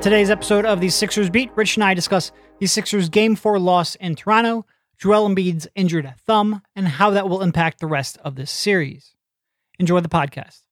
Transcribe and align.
Today's 0.00 0.30
episode 0.30 0.64
of 0.64 0.80
the 0.80 0.88
Sixers 0.88 1.28
Beat, 1.28 1.50
Rich 1.54 1.76
and 1.76 1.84
I 1.84 1.92
discuss 1.92 2.32
the 2.58 2.66
Sixers' 2.66 3.10
Game 3.10 3.36
4 3.36 3.58
loss 3.58 3.96
in 3.96 4.14
Toronto, 4.14 4.64
Joel 4.96 5.28
Embiid's 5.28 5.68
injured 5.74 6.10
thumb, 6.26 6.62
and 6.74 6.88
how 6.88 7.10
that 7.10 7.28
will 7.28 7.42
impact 7.42 7.80
the 7.80 7.86
rest 7.86 8.16
of 8.24 8.34
this 8.34 8.50
series. 8.50 9.14
Enjoy 9.78 10.00
the 10.00 10.08
podcast. 10.08 10.62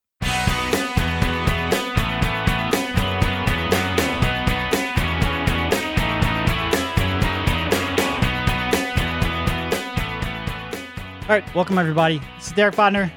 All 11.25 11.29
right, 11.29 11.55
welcome 11.55 11.77
everybody. 11.77 12.23
This 12.37 12.47
is 12.47 12.53
Derek 12.55 12.77
Bodner. 12.77 13.13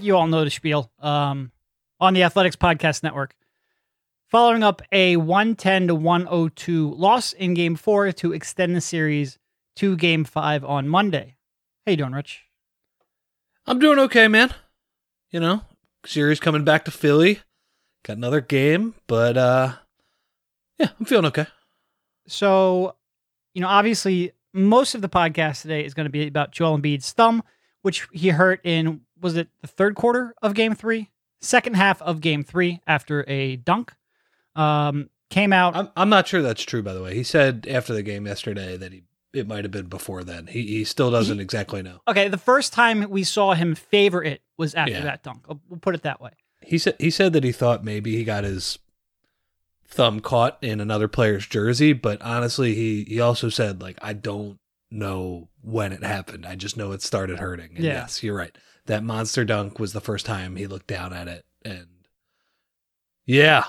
You 0.00 0.16
all 0.16 0.26
know 0.28 0.44
the 0.44 0.50
spiel. 0.50 0.90
Um, 0.98 1.52
on 2.00 2.14
the 2.14 2.22
Athletics 2.22 2.56
Podcast 2.56 3.02
Network. 3.02 3.34
Following 4.32 4.62
up 4.62 4.80
a 4.92 5.18
110 5.18 5.88
to 5.88 5.94
102 5.94 6.94
loss 6.94 7.34
in 7.34 7.52
game 7.52 7.76
four 7.76 8.10
to 8.12 8.32
extend 8.32 8.74
the 8.74 8.80
series 8.80 9.38
to 9.76 9.94
game 9.94 10.24
five 10.24 10.64
on 10.64 10.88
Monday. 10.88 11.36
How 11.84 11.90
you 11.90 11.98
doing, 11.98 12.12
Rich? 12.12 12.46
I'm 13.66 13.78
doing 13.78 13.98
okay, 13.98 14.28
man. 14.28 14.54
You 15.32 15.40
know, 15.40 15.60
series 16.06 16.40
coming 16.40 16.64
back 16.64 16.86
to 16.86 16.90
Philly. 16.90 17.40
Got 18.04 18.16
another 18.16 18.40
game, 18.40 18.94
but 19.06 19.36
uh 19.36 19.74
yeah, 20.78 20.88
I'm 20.98 21.04
feeling 21.04 21.26
okay. 21.26 21.46
So, 22.26 22.96
you 23.52 23.60
know, 23.60 23.68
obviously 23.68 24.32
most 24.54 24.94
of 24.94 25.02
the 25.02 25.10
podcast 25.10 25.60
today 25.60 25.84
is 25.84 25.92
going 25.92 26.06
to 26.06 26.10
be 26.10 26.26
about 26.26 26.52
Joel 26.52 26.78
Embiid's 26.78 27.12
thumb, 27.12 27.42
which 27.82 28.08
he 28.12 28.30
hurt 28.30 28.62
in 28.64 29.02
was 29.20 29.36
it 29.36 29.48
the 29.60 29.68
third 29.68 29.94
quarter 29.94 30.34
of 30.40 30.54
game 30.54 30.74
three? 30.74 31.10
Second 31.42 31.76
half 31.76 32.00
of 32.00 32.22
game 32.22 32.42
three 32.42 32.80
after 32.86 33.28
a 33.28 33.56
dunk. 33.56 33.92
Um, 34.54 35.08
came 35.30 35.52
out 35.52 35.74
I'm 35.74 35.88
I'm 35.96 36.08
not 36.10 36.28
sure 36.28 36.42
that's 36.42 36.62
true 36.62 36.82
by 36.82 36.92
the 36.92 37.02
way. 37.02 37.14
He 37.14 37.22
said 37.22 37.66
after 37.70 37.94
the 37.94 38.02
game 38.02 38.26
yesterday 38.26 38.76
that 38.76 38.92
he 38.92 39.02
it 39.32 39.48
might 39.48 39.64
have 39.64 39.70
been 39.70 39.86
before 39.86 40.22
then. 40.24 40.46
He 40.46 40.66
he 40.66 40.84
still 40.84 41.10
doesn't 41.10 41.40
exactly 41.40 41.80
know. 41.82 42.00
Okay, 42.06 42.28
the 42.28 42.36
first 42.36 42.72
time 42.74 43.08
we 43.08 43.24
saw 43.24 43.54
him 43.54 43.74
favor 43.74 44.22
it 44.22 44.42
was 44.58 44.74
after 44.74 44.92
Yeah. 44.92 45.00
that 45.04 45.22
dunk. 45.22 45.46
We'll 45.48 45.78
put 45.80 45.94
it 45.94 46.02
that 46.02 46.20
way. 46.20 46.32
He 46.60 46.76
said 46.76 46.96
he 46.98 47.10
said 47.10 47.32
that 47.32 47.42
he 47.44 47.50
thought 47.52 47.82
maybe 47.82 48.14
he 48.14 48.24
got 48.24 48.44
his 48.44 48.78
thumb 49.88 50.20
caught 50.20 50.58
in 50.62 50.80
another 50.80 51.08
player's 51.08 51.46
jersey, 51.46 51.92
but 51.94 52.20
honestly, 52.20 52.74
he 52.74 53.04
he 53.04 53.20
also 53.20 53.48
said 53.48 53.80
like 53.80 53.98
I 54.02 54.12
don't 54.12 54.58
know 54.90 55.48
when 55.62 55.92
it 55.92 56.04
happened. 56.04 56.44
I 56.44 56.54
just 56.56 56.76
know 56.76 56.92
it 56.92 57.00
started 57.00 57.38
hurting. 57.38 57.76
And 57.76 57.84
Yeah. 57.84 57.92
yes, 58.02 58.22
you're 58.22 58.36
right. 58.36 58.54
That 58.84 59.02
monster 59.02 59.46
dunk 59.46 59.78
was 59.78 59.94
the 59.94 60.00
first 60.02 60.26
time 60.26 60.56
he 60.56 60.66
looked 60.66 60.88
down 60.88 61.14
at 61.14 61.26
it 61.28 61.46
and 61.64 61.86
yeah, 63.24 63.64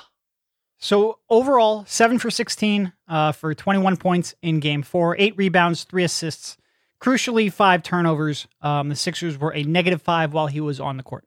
So 0.84 1.20
overall, 1.30 1.86
seven 1.88 2.20
for 2.20 2.30
16 2.30 2.92
uh, 3.08 3.31
for 3.31 3.56
21 3.56 3.95
points 3.95 4.36
in 4.42 4.59
game 4.59 4.84
four, 4.84 5.16
eight 5.17 5.34
rebounds, 5.38 5.86
three 5.86 6.03
assists. 6.03 6.57
Crucially, 7.00 7.50
five 7.50 7.84
turnovers. 7.84 8.47
Um, 8.62 8.90
the 8.90 8.96
Sixers 8.97 9.38
were 9.38 9.53
a 9.53 9.63
negative 9.63 10.02
five 10.02 10.34
while 10.34 10.47
he 10.47 10.59
was 10.59 10.81
on 10.81 10.97
the 10.97 11.03
court. 11.03 11.24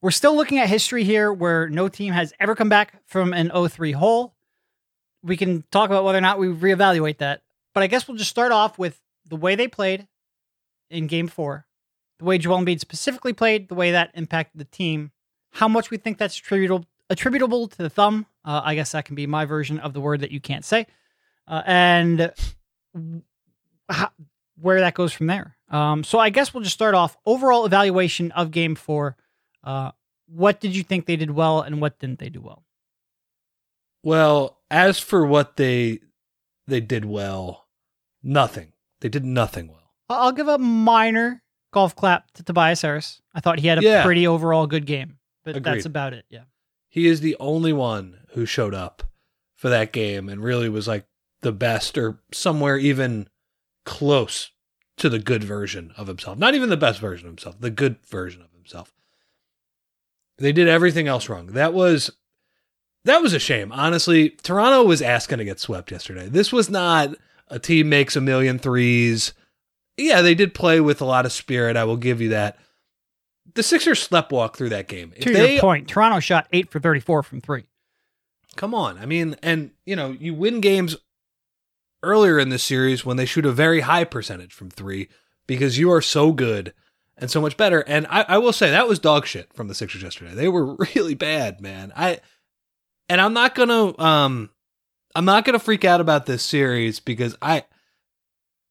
We're 0.00 0.12
still 0.12 0.36
looking 0.36 0.58
at 0.58 0.68
history 0.68 1.02
here 1.02 1.32
where 1.32 1.68
no 1.68 1.88
team 1.88 2.12
has 2.12 2.32
ever 2.38 2.54
come 2.54 2.68
back 2.68 3.02
from 3.04 3.34
an 3.34 3.48
0 3.48 3.66
3 3.66 3.90
hole. 3.90 4.36
We 5.24 5.36
can 5.36 5.64
talk 5.72 5.90
about 5.90 6.04
whether 6.04 6.18
or 6.18 6.20
not 6.20 6.38
we 6.38 6.46
reevaluate 6.46 7.18
that. 7.18 7.42
But 7.74 7.82
I 7.82 7.88
guess 7.88 8.06
we'll 8.06 8.16
just 8.16 8.30
start 8.30 8.52
off 8.52 8.78
with 8.78 9.00
the 9.28 9.34
way 9.34 9.56
they 9.56 9.66
played 9.66 10.06
in 10.88 11.08
game 11.08 11.26
four, 11.26 11.66
the 12.20 12.26
way 12.26 12.38
Joel 12.38 12.58
Embiid 12.58 12.78
specifically 12.78 13.32
played, 13.32 13.68
the 13.68 13.74
way 13.74 13.90
that 13.90 14.12
impacted 14.14 14.60
the 14.60 14.66
team, 14.66 15.10
how 15.50 15.66
much 15.66 15.90
we 15.90 15.96
think 15.96 16.18
that's 16.18 16.38
attributable 16.38 16.86
attributable 17.10 17.66
to 17.66 17.78
the 17.78 17.90
thumb. 17.90 18.26
Uh, 18.44 18.60
I 18.64 18.74
guess 18.74 18.92
that 18.92 19.04
can 19.04 19.14
be 19.14 19.26
my 19.26 19.44
version 19.44 19.78
of 19.78 19.92
the 19.92 20.00
word 20.00 20.20
that 20.20 20.30
you 20.32 20.40
can't 20.40 20.64
say, 20.64 20.86
uh, 21.46 21.62
and 21.64 22.32
how, 23.88 24.10
where 24.60 24.80
that 24.80 24.94
goes 24.94 25.12
from 25.12 25.28
there. 25.28 25.56
Um, 25.70 26.02
so 26.04 26.18
I 26.18 26.30
guess 26.30 26.52
we'll 26.52 26.62
just 26.62 26.74
start 26.74 26.94
off 26.94 27.16
overall 27.24 27.64
evaluation 27.66 28.32
of 28.32 28.50
Game 28.50 28.74
Four. 28.74 29.16
Uh, 29.64 29.92
what 30.26 30.60
did 30.60 30.74
you 30.74 30.82
think 30.82 31.06
they 31.06 31.16
did 31.16 31.30
well, 31.30 31.60
and 31.60 31.80
what 31.80 31.98
didn't 31.98 32.18
they 32.18 32.28
do 32.30 32.40
well? 32.40 32.64
Well, 34.02 34.58
as 34.70 34.98
for 34.98 35.24
what 35.26 35.56
they 35.56 36.00
they 36.66 36.80
did 36.80 37.04
well, 37.04 37.66
nothing. 38.22 38.72
They 39.00 39.08
did 39.08 39.24
nothing 39.24 39.68
well. 39.68 39.78
I'll 40.08 40.32
give 40.32 40.48
a 40.48 40.58
minor 40.58 41.42
golf 41.72 41.94
clap 41.96 42.30
to 42.32 42.42
Tobias 42.42 42.82
Harris. 42.82 43.20
I 43.34 43.40
thought 43.40 43.58
he 43.58 43.68
had 43.68 43.78
a 43.78 43.82
Yeah. 43.82 44.04
pretty 44.04 44.26
overall 44.26 44.66
good 44.66 44.84
game, 44.86 45.18
but 45.44 45.62
that's 45.62 45.86
about 45.86 46.12
it. 46.12 46.24
Yeah. 46.28 46.42
He 46.88 47.06
is 47.06 47.20
the 47.20 47.36
only 47.40 47.72
one 47.72 48.18
who 48.32 48.46
showed 48.46 48.74
up 48.74 49.02
for 49.54 49.68
that 49.68 49.92
game 49.92 50.28
and 50.28 50.42
really 50.42 50.68
was 50.68 50.88
like 50.88 51.06
the 51.42 51.52
best 51.52 51.96
or 51.98 52.18
somewhere 52.32 52.76
even 52.76 53.28
close 53.84 54.50
to 54.96 55.08
the 55.08 55.18
good 55.18 55.42
version 55.42 55.92
of 55.96 56.06
himself. 56.06 56.38
Not 56.38 56.54
even 56.54 56.68
the 56.68 56.76
best 56.76 57.00
version 57.00 57.26
of 57.26 57.32
himself, 57.32 57.60
the 57.60 57.70
good 57.70 57.96
version 58.06 58.42
of 58.42 58.52
himself. 58.52 58.92
They 60.38 60.52
did 60.52 60.68
everything 60.68 61.08
else 61.08 61.28
wrong. 61.28 61.48
That 61.48 61.72
was 61.74 62.10
that 63.04 63.20
was 63.20 63.32
a 63.34 63.38
shame. 63.38 63.72
Honestly, 63.72 64.30
Toronto 64.30 64.84
was 64.84 65.02
asking 65.02 65.38
to 65.38 65.44
get 65.44 65.60
swept 65.60 65.90
yesterday. 65.90 66.28
This 66.28 66.52
was 66.52 66.70
not 66.70 67.14
a 67.48 67.58
team 67.58 67.88
makes 67.88 68.16
a 68.16 68.20
million 68.20 68.58
threes. 68.58 69.32
Yeah, 69.96 70.22
they 70.22 70.34
did 70.34 70.54
play 70.54 70.80
with 70.80 71.00
a 71.00 71.04
lot 71.04 71.26
of 71.26 71.32
spirit. 71.32 71.76
I 71.76 71.84
will 71.84 71.96
give 71.96 72.20
you 72.20 72.30
that. 72.30 72.58
The 73.54 73.62
Sixers 73.62 74.08
sleptwalk 74.08 74.56
through 74.56 74.70
that 74.70 74.88
game. 74.88 75.12
If 75.16 75.24
To 75.24 75.32
they 75.32 75.54
your 75.54 75.60
point, 75.60 75.88
Toronto 75.88 76.20
shot 76.20 76.46
eight 76.52 76.70
for 76.70 76.80
thirty-four 76.80 77.22
from 77.24 77.40
three. 77.40 77.64
Come 78.56 78.74
on. 78.74 78.98
I 78.98 79.06
mean, 79.06 79.36
and 79.42 79.70
you 79.84 79.96
know, 79.96 80.16
you 80.18 80.34
win 80.34 80.60
games 80.60 80.96
earlier 82.02 82.38
in 82.38 82.48
the 82.48 82.58
series 82.58 83.04
when 83.04 83.16
they 83.16 83.26
shoot 83.26 83.46
a 83.46 83.52
very 83.52 83.80
high 83.80 84.04
percentage 84.04 84.52
from 84.52 84.70
three 84.70 85.08
because 85.46 85.78
you 85.78 85.90
are 85.92 86.02
so 86.02 86.32
good 86.32 86.74
and 87.16 87.30
so 87.30 87.40
much 87.40 87.56
better. 87.56 87.80
And 87.80 88.06
I, 88.08 88.24
I 88.28 88.38
will 88.38 88.52
say 88.52 88.70
that 88.70 88.88
was 88.88 88.98
dog 88.98 89.26
shit 89.26 89.52
from 89.54 89.68
the 89.68 89.74
Sixers 89.74 90.02
yesterday. 90.02 90.34
They 90.34 90.48
were 90.48 90.74
really 90.94 91.14
bad, 91.14 91.60
man. 91.60 91.92
I 91.96 92.20
and 93.08 93.20
I'm 93.20 93.32
not 93.32 93.54
gonna 93.54 93.98
um 93.98 94.50
I'm 95.14 95.24
not 95.24 95.44
gonna 95.44 95.58
freak 95.58 95.84
out 95.84 96.00
about 96.00 96.26
this 96.26 96.42
series 96.42 97.00
because 97.00 97.36
I 97.40 97.64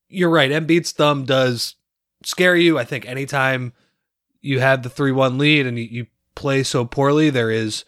you're 0.10 0.30
right, 0.30 0.52
Embiid's 0.52 0.92
thumb 0.92 1.26
does 1.26 1.76
scare 2.24 2.56
you. 2.56 2.78
I 2.78 2.84
think 2.84 3.06
anytime 3.06 3.74
you 4.42 4.60
have 4.60 4.84
the 4.84 4.90
three 4.90 5.12
one 5.12 5.38
lead 5.38 5.66
and 5.66 5.78
you, 5.80 5.86
you 5.86 6.08
play 6.36 6.64
so 6.64 6.86
poorly, 6.86 7.30
there 7.30 7.52
is 7.52 7.86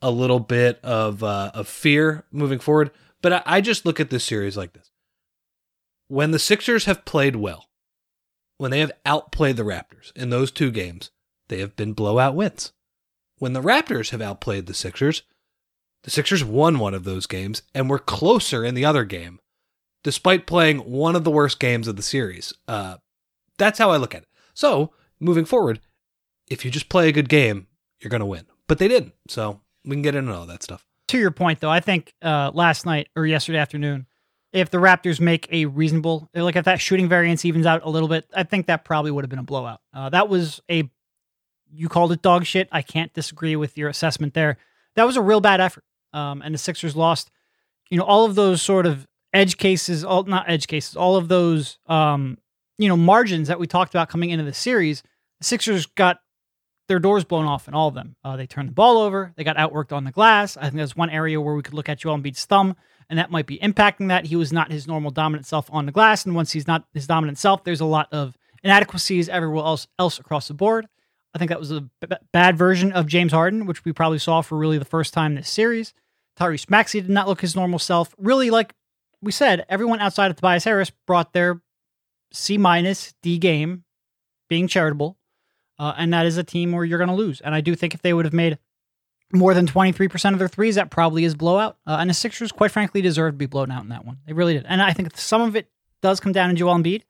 a 0.00 0.10
little 0.10 0.40
bit 0.40 0.80
of 0.82 1.22
uh, 1.22 1.50
of 1.54 1.68
fear 1.68 2.24
moving 2.30 2.58
forward. 2.58 2.90
But 3.20 3.32
I, 3.32 3.42
I 3.46 3.60
just 3.60 3.84
look 3.84 4.00
at 4.00 4.10
this 4.10 4.24
series 4.24 4.56
like 4.56 4.72
this: 4.72 4.90
when 6.08 6.30
the 6.30 6.38
Sixers 6.38 6.84
have 6.86 7.04
played 7.04 7.36
well, 7.36 7.68
when 8.56 8.70
they 8.70 8.80
have 8.80 8.92
outplayed 9.04 9.56
the 9.56 9.64
Raptors 9.64 10.12
in 10.16 10.30
those 10.30 10.50
two 10.50 10.70
games, 10.70 11.10
they 11.48 11.60
have 11.60 11.76
been 11.76 11.92
blowout 11.92 12.34
wins. 12.34 12.72
When 13.38 13.52
the 13.52 13.62
Raptors 13.62 14.10
have 14.10 14.20
outplayed 14.20 14.66
the 14.66 14.74
Sixers, 14.74 15.22
the 16.02 16.10
Sixers 16.10 16.44
won 16.44 16.78
one 16.78 16.94
of 16.94 17.04
those 17.04 17.26
games 17.26 17.62
and 17.74 17.88
were 17.88 17.98
closer 17.98 18.64
in 18.64 18.74
the 18.74 18.84
other 18.84 19.04
game, 19.04 19.38
despite 20.02 20.46
playing 20.46 20.78
one 20.78 21.14
of 21.14 21.24
the 21.24 21.30
worst 21.30 21.60
games 21.60 21.88
of 21.88 21.96
the 21.96 22.02
series. 22.02 22.52
Uh, 22.66 22.96
that's 23.58 23.78
how 23.78 23.90
I 23.90 23.96
look 23.96 24.14
at 24.14 24.22
it. 24.22 24.28
So 24.54 24.92
moving 25.20 25.44
forward, 25.44 25.80
if 26.48 26.64
you 26.64 26.70
just 26.70 26.88
play 26.88 27.08
a 27.08 27.12
good 27.12 27.28
game, 27.28 27.66
you're 28.00 28.10
going 28.10 28.20
to 28.20 28.26
win. 28.26 28.46
But 28.66 28.78
they 28.78 28.88
didn't. 28.88 29.14
So 29.28 29.60
we 29.88 29.96
can 29.96 30.02
get 30.02 30.14
into 30.14 30.32
all 30.34 30.46
that 30.46 30.62
stuff. 30.62 30.84
to 31.08 31.18
your 31.18 31.30
point 31.30 31.60
though, 31.60 31.70
I 31.70 31.80
think 31.80 32.14
uh, 32.22 32.50
last 32.52 32.84
night 32.86 33.08
or 33.16 33.26
yesterday 33.26 33.58
afternoon, 33.58 34.06
if 34.52 34.70
the 34.70 34.78
Raptors 34.78 35.20
make 35.20 35.48
a 35.50 35.66
reasonable, 35.66 36.28
like 36.34 36.56
if 36.56 36.64
that 36.66 36.80
shooting 36.80 37.08
variance 37.08 37.44
evens 37.44 37.66
out 37.66 37.82
a 37.84 37.90
little 37.90 38.08
bit, 38.08 38.26
I 38.34 38.44
think 38.44 38.66
that 38.66 38.84
probably 38.84 39.10
would 39.10 39.24
have 39.24 39.30
been 39.30 39.38
a 39.38 39.44
blowout. 39.44 39.80
Uh, 39.92 40.08
that 40.10 40.28
was 40.28 40.60
a, 40.70 40.88
you 41.70 41.88
called 41.88 42.12
it 42.12 42.22
dog 42.22 42.44
shit. 42.44 42.68
I 42.72 42.82
can't 42.82 43.12
disagree 43.12 43.56
with 43.56 43.76
your 43.76 43.88
assessment 43.88 44.34
there. 44.34 44.58
That 44.94 45.04
was 45.04 45.16
a 45.16 45.22
real 45.22 45.40
bad 45.40 45.60
effort. 45.60 45.84
Um, 46.12 46.40
and 46.42 46.54
the 46.54 46.58
Sixers 46.58 46.96
lost, 46.96 47.30
you 47.90 47.98
know, 47.98 48.04
all 48.04 48.24
of 48.24 48.34
those 48.34 48.62
sort 48.62 48.86
of 48.86 49.06
edge 49.34 49.58
cases, 49.58 50.04
all 50.04 50.24
not 50.24 50.48
edge 50.48 50.66
cases, 50.66 50.96
all 50.96 51.16
of 51.16 51.28
those, 51.28 51.78
um, 51.86 52.38
you 52.78 52.88
know, 52.88 52.96
margins 52.96 53.48
that 53.48 53.60
we 53.60 53.66
talked 53.66 53.92
about 53.94 54.08
coming 54.08 54.30
into 54.30 54.44
the 54.44 54.54
series. 54.54 55.02
The 55.40 55.44
Sixers 55.44 55.84
got 55.84 56.20
their 56.88 56.98
doors 56.98 57.24
blown 57.24 57.46
off 57.46 57.68
in 57.68 57.74
all 57.74 57.88
of 57.88 57.94
them. 57.94 58.16
Uh, 58.24 58.36
they 58.36 58.46
turned 58.46 58.68
the 58.70 58.74
ball 58.74 58.98
over. 58.98 59.32
They 59.36 59.44
got 59.44 59.56
outworked 59.56 59.92
on 59.92 60.04
the 60.04 60.10
glass. 60.10 60.56
I 60.56 60.62
think 60.62 60.74
there's 60.74 60.96
one 60.96 61.10
area 61.10 61.40
where 61.40 61.54
we 61.54 61.62
could 61.62 61.74
look 61.74 61.88
at 61.88 61.98
Joel 61.98 62.18
Embiid's 62.18 62.44
thumb, 62.44 62.76
and 63.08 63.18
that 63.18 63.30
might 63.30 63.46
be 63.46 63.58
impacting 63.58 64.08
that. 64.08 64.26
He 64.26 64.36
was 64.36 64.52
not 64.52 64.72
his 64.72 64.86
normal 64.86 65.10
dominant 65.10 65.46
self 65.46 65.68
on 65.70 65.86
the 65.86 65.92
glass, 65.92 66.24
and 66.24 66.34
once 66.34 66.52
he's 66.52 66.66
not 66.66 66.84
his 66.94 67.06
dominant 67.06 67.38
self, 67.38 67.62
there's 67.64 67.80
a 67.80 67.86
lot 67.86 68.08
of 68.12 68.36
inadequacies 68.64 69.28
everywhere 69.28 69.64
else, 69.64 69.86
else 69.98 70.18
across 70.18 70.48
the 70.48 70.54
board. 70.54 70.88
I 71.34 71.38
think 71.38 71.50
that 71.50 71.60
was 71.60 71.70
a 71.70 71.82
b- 71.82 72.16
bad 72.32 72.56
version 72.56 72.92
of 72.92 73.06
James 73.06 73.32
Harden, 73.32 73.66
which 73.66 73.84
we 73.84 73.92
probably 73.92 74.18
saw 74.18 74.40
for 74.40 74.56
really 74.56 74.78
the 74.78 74.84
first 74.84 75.12
time 75.12 75.34
this 75.34 75.48
series. 75.48 75.94
Tyrese 76.38 76.70
Maxey 76.70 77.00
did 77.00 77.10
not 77.10 77.28
look 77.28 77.40
his 77.40 77.54
normal 77.54 77.78
self. 77.78 78.14
Really, 78.18 78.50
like 78.50 78.74
we 79.20 79.32
said, 79.32 79.66
everyone 79.68 80.00
outside 80.00 80.30
of 80.30 80.36
Tobias 80.36 80.64
Harris 80.64 80.90
brought 81.06 81.32
their 81.32 81.60
C 82.32 82.56
minus 82.56 83.14
D 83.22 83.38
game, 83.38 83.84
being 84.48 84.68
charitable, 84.68 85.16
uh, 85.78 85.94
and 85.96 86.12
that 86.12 86.26
is 86.26 86.36
a 86.36 86.44
team 86.44 86.72
where 86.72 86.84
you're 86.84 86.98
going 86.98 87.08
to 87.08 87.14
lose. 87.14 87.40
And 87.40 87.54
I 87.54 87.60
do 87.60 87.74
think 87.74 87.94
if 87.94 88.02
they 88.02 88.12
would 88.12 88.24
have 88.24 88.34
made 88.34 88.58
more 89.32 89.54
than 89.54 89.66
23% 89.66 90.32
of 90.32 90.38
their 90.38 90.48
threes, 90.48 90.76
that 90.76 90.90
probably 90.90 91.24
is 91.24 91.34
blowout. 91.34 91.76
Uh, 91.86 91.98
and 92.00 92.10
the 92.10 92.14
Sixers, 92.14 92.52
quite 92.52 92.70
frankly, 92.70 93.02
deserved 93.02 93.34
to 93.34 93.38
be 93.38 93.46
blown 93.46 93.70
out 93.70 93.82
in 93.82 93.90
that 93.90 94.04
one. 94.04 94.18
They 94.26 94.32
really 94.32 94.54
did. 94.54 94.66
And 94.68 94.82
I 94.82 94.92
think 94.92 95.16
some 95.16 95.42
of 95.42 95.54
it 95.54 95.70
does 96.02 96.20
come 96.20 96.32
down 96.32 96.48
to 96.48 96.54
Joel 96.54 96.74
Embiid. 96.74 97.02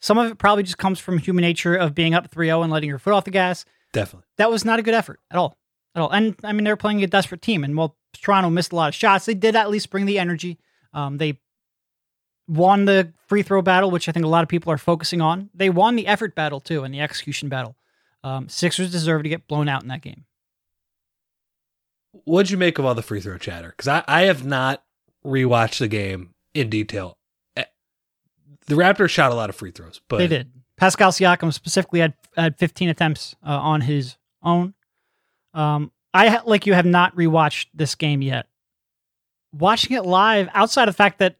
Some 0.00 0.18
of 0.18 0.30
it 0.30 0.38
probably 0.38 0.62
just 0.62 0.78
comes 0.78 0.98
from 0.98 1.18
human 1.18 1.42
nature 1.42 1.74
of 1.74 1.94
being 1.94 2.14
up 2.14 2.30
3 2.30 2.46
0 2.46 2.62
and 2.62 2.72
letting 2.72 2.88
your 2.88 2.98
foot 2.98 3.14
off 3.14 3.24
the 3.24 3.30
gas. 3.30 3.64
Definitely. 3.92 4.26
That 4.36 4.50
was 4.50 4.64
not 4.64 4.78
a 4.78 4.82
good 4.82 4.94
effort 4.94 5.20
at 5.30 5.38
all. 5.38 5.56
At 5.94 6.02
all. 6.02 6.10
And 6.10 6.36
I 6.44 6.52
mean, 6.52 6.64
they're 6.64 6.76
playing 6.76 7.02
a 7.02 7.06
desperate 7.06 7.42
team. 7.42 7.64
And 7.64 7.76
while 7.76 7.96
Toronto 8.12 8.50
missed 8.50 8.72
a 8.72 8.76
lot 8.76 8.88
of 8.88 8.94
shots, 8.94 9.26
they 9.26 9.34
did 9.34 9.56
at 9.56 9.70
least 9.70 9.90
bring 9.90 10.06
the 10.06 10.18
energy. 10.18 10.58
Um, 10.92 11.16
they 11.16 11.40
won 12.46 12.84
the 12.84 13.12
free 13.26 13.42
throw 13.42 13.62
battle, 13.62 13.90
which 13.90 14.08
I 14.08 14.12
think 14.12 14.24
a 14.24 14.28
lot 14.28 14.42
of 14.42 14.48
people 14.48 14.72
are 14.72 14.78
focusing 14.78 15.20
on. 15.20 15.50
They 15.54 15.70
won 15.70 15.96
the 15.96 16.06
effort 16.06 16.34
battle 16.34 16.60
too 16.60 16.84
and 16.84 16.94
the 16.94 17.00
execution 17.00 17.48
battle. 17.48 17.76
Um, 18.24 18.48
Sixers 18.48 18.90
deserve 18.90 19.22
to 19.22 19.28
get 19.28 19.46
blown 19.46 19.68
out 19.68 19.82
in 19.82 19.88
that 19.88 20.02
game. 20.02 20.24
What'd 22.24 22.50
you 22.50 22.56
make 22.56 22.78
of 22.78 22.84
all 22.84 22.94
the 22.94 23.02
free 23.02 23.20
throw 23.20 23.38
chatter? 23.38 23.68
Because 23.68 23.88
I, 23.88 24.04
I 24.08 24.22
have 24.22 24.44
not 24.44 24.82
rewatched 25.24 25.78
the 25.78 25.88
game 25.88 26.34
in 26.54 26.70
detail. 26.70 27.18
Eh, 27.56 27.64
The 28.66 28.74
Raptors 28.74 29.10
shot 29.10 29.32
a 29.32 29.34
lot 29.34 29.50
of 29.50 29.56
free 29.56 29.70
throws, 29.70 30.00
but 30.08 30.18
they 30.18 30.26
did. 30.26 30.50
Pascal 30.76 31.10
Siakam 31.12 31.52
specifically 31.52 32.00
had 32.00 32.14
had 32.36 32.58
15 32.58 32.88
attempts 32.88 33.34
uh, 33.46 33.50
on 33.50 33.80
his 33.82 34.16
own. 34.42 34.74
Um, 35.54 35.90
I 36.12 36.28
ha- 36.28 36.42
like 36.46 36.66
you 36.66 36.74
have 36.74 36.86
not 36.86 37.14
rewatched 37.16 37.66
this 37.74 37.94
game 37.94 38.22
yet. 38.22 38.46
Watching 39.52 39.96
it 39.96 40.04
live, 40.04 40.48
outside 40.52 40.88
of 40.88 40.94
the 40.94 40.96
fact 40.96 41.18
that 41.18 41.36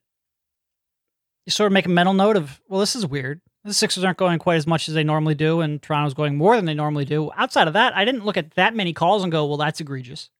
you 1.47 1.51
sort 1.51 1.67
of 1.67 1.73
make 1.73 1.87
a 1.87 1.91
mental 1.91 2.15
note 2.15 2.37
of, 2.37 2.61
well, 2.69 2.81
this 2.81 2.97
is 2.97 3.07
weird. 3.07 3.41
The 3.67 3.75
Sixers 3.75 4.05
aren't 4.05 4.17
going 4.17 4.39
quite 4.39 4.57
as 4.57 4.67
much 4.67 4.89
as 4.89 4.95
they 4.95 5.03
normally 5.03 5.35
do, 5.35 5.61
and 5.61 5.83
Toronto's 5.83 6.15
going 6.15 6.37
more 6.37 6.55
than 6.55 6.67
they 6.67 6.75
normally 6.75 7.05
do. 7.05 7.33
Outside 7.37 7.67
of 7.67 7.75
that, 7.75 7.97
I 7.97 8.05
didn't 8.05 8.25
look 8.25 8.37
at 8.37 8.53
that 8.53 8.77
many 8.77 8.93
calls 8.93 9.25
and 9.25 9.33
go, 9.33 9.45
well, 9.45 9.57
that's 9.57 9.81
egregious. 9.81 10.31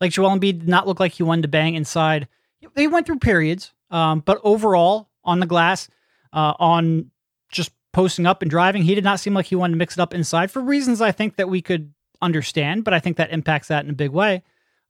Like 0.00 0.12
Joel 0.12 0.30
Embiid 0.30 0.60
did 0.60 0.68
not 0.68 0.86
look 0.86 0.98
like 0.98 1.12
he 1.12 1.22
wanted 1.22 1.42
to 1.42 1.48
bang 1.48 1.74
inside. 1.74 2.26
They 2.74 2.86
went 2.86 3.04
through 3.04 3.18
periods, 3.18 3.72
um, 3.90 4.20
but 4.20 4.40
overall 4.42 5.10
on 5.24 5.40
the 5.40 5.46
glass, 5.46 5.88
uh, 6.32 6.54
on 6.58 7.10
just 7.52 7.72
posting 7.92 8.24
up 8.24 8.40
and 8.40 8.50
driving, 8.50 8.82
he 8.82 8.94
did 8.94 9.04
not 9.04 9.20
seem 9.20 9.34
like 9.34 9.46
he 9.46 9.56
wanted 9.56 9.72
to 9.72 9.78
mix 9.78 9.98
it 9.98 10.00
up 10.00 10.14
inside 10.14 10.50
for 10.50 10.62
reasons 10.62 11.02
I 11.02 11.12
think 11.12 11.36
that 11.36 11.50
we 11.50 11.60
could 11.60 11.92
understand, 12.22 12.84
but 12.84 12.94
I 12.94 12.98
think 12.98 13.18
that 13.18 13.30
impacts 13.30 13.68
that 13.68 13.84
in 13.84 13.90
a 13.90 13.94
big 13.94 14.10
way. 14.10 14.42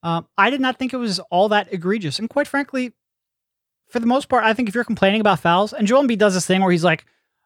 Um, 0.05 0.29
I 0.39 0.51
did 0.51 0.61
not 0.61 0.79
think 0.79 0.93
it 0.93 0.99
was 0.99 1.19
all 1.31 1.49
that 1.49 1.73
egregious, 1.73 2.21
and 2.21 2.31
quite 2.31 2.47
frankly, 2.47 2.93
for 3.89 3.99
the 3.99 4.07
most 4.07 4.29
part, 4.29 4.45
I 4.45 4.55
think 4.55 4.69
if 4.69 4.77
you're 4.77 4.85
complaining 4.85 5.21
about 5.21 5.41
fouls, 5.41 5.73
and 5.73 5.89
Joel 5.89 6.05
Embiid 6.05 6.19
does 6.19 6.35
this 6.35 6.47
thing 6.47 6.61
where 6.61 6.71
he's 6.71 6.85
like, 6.85 7.05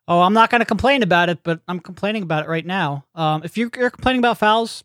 "Oh, 0.08 0.20
I'm 0.22 0.32
not 0.34 0.50
going 0.50 0.60
to 0.60 0.64
complain 0.66 1.02
about 1.02 1.28
it, 1.28 1.40
but 1.42 1.60
I'm 1.68 1.80
complaining 1.80 2.22
about 2.22 2.44
it 2.44 2.48
right 2.48 2.64
now." 2.66 3.04
Um, 3.14 3.42
if 3.44 3.56
you're, 3.56 3.70
you're 3.76 3.90
complaining 3.90 4.20
about 4.20 4.38
fouls, 4.38 4.84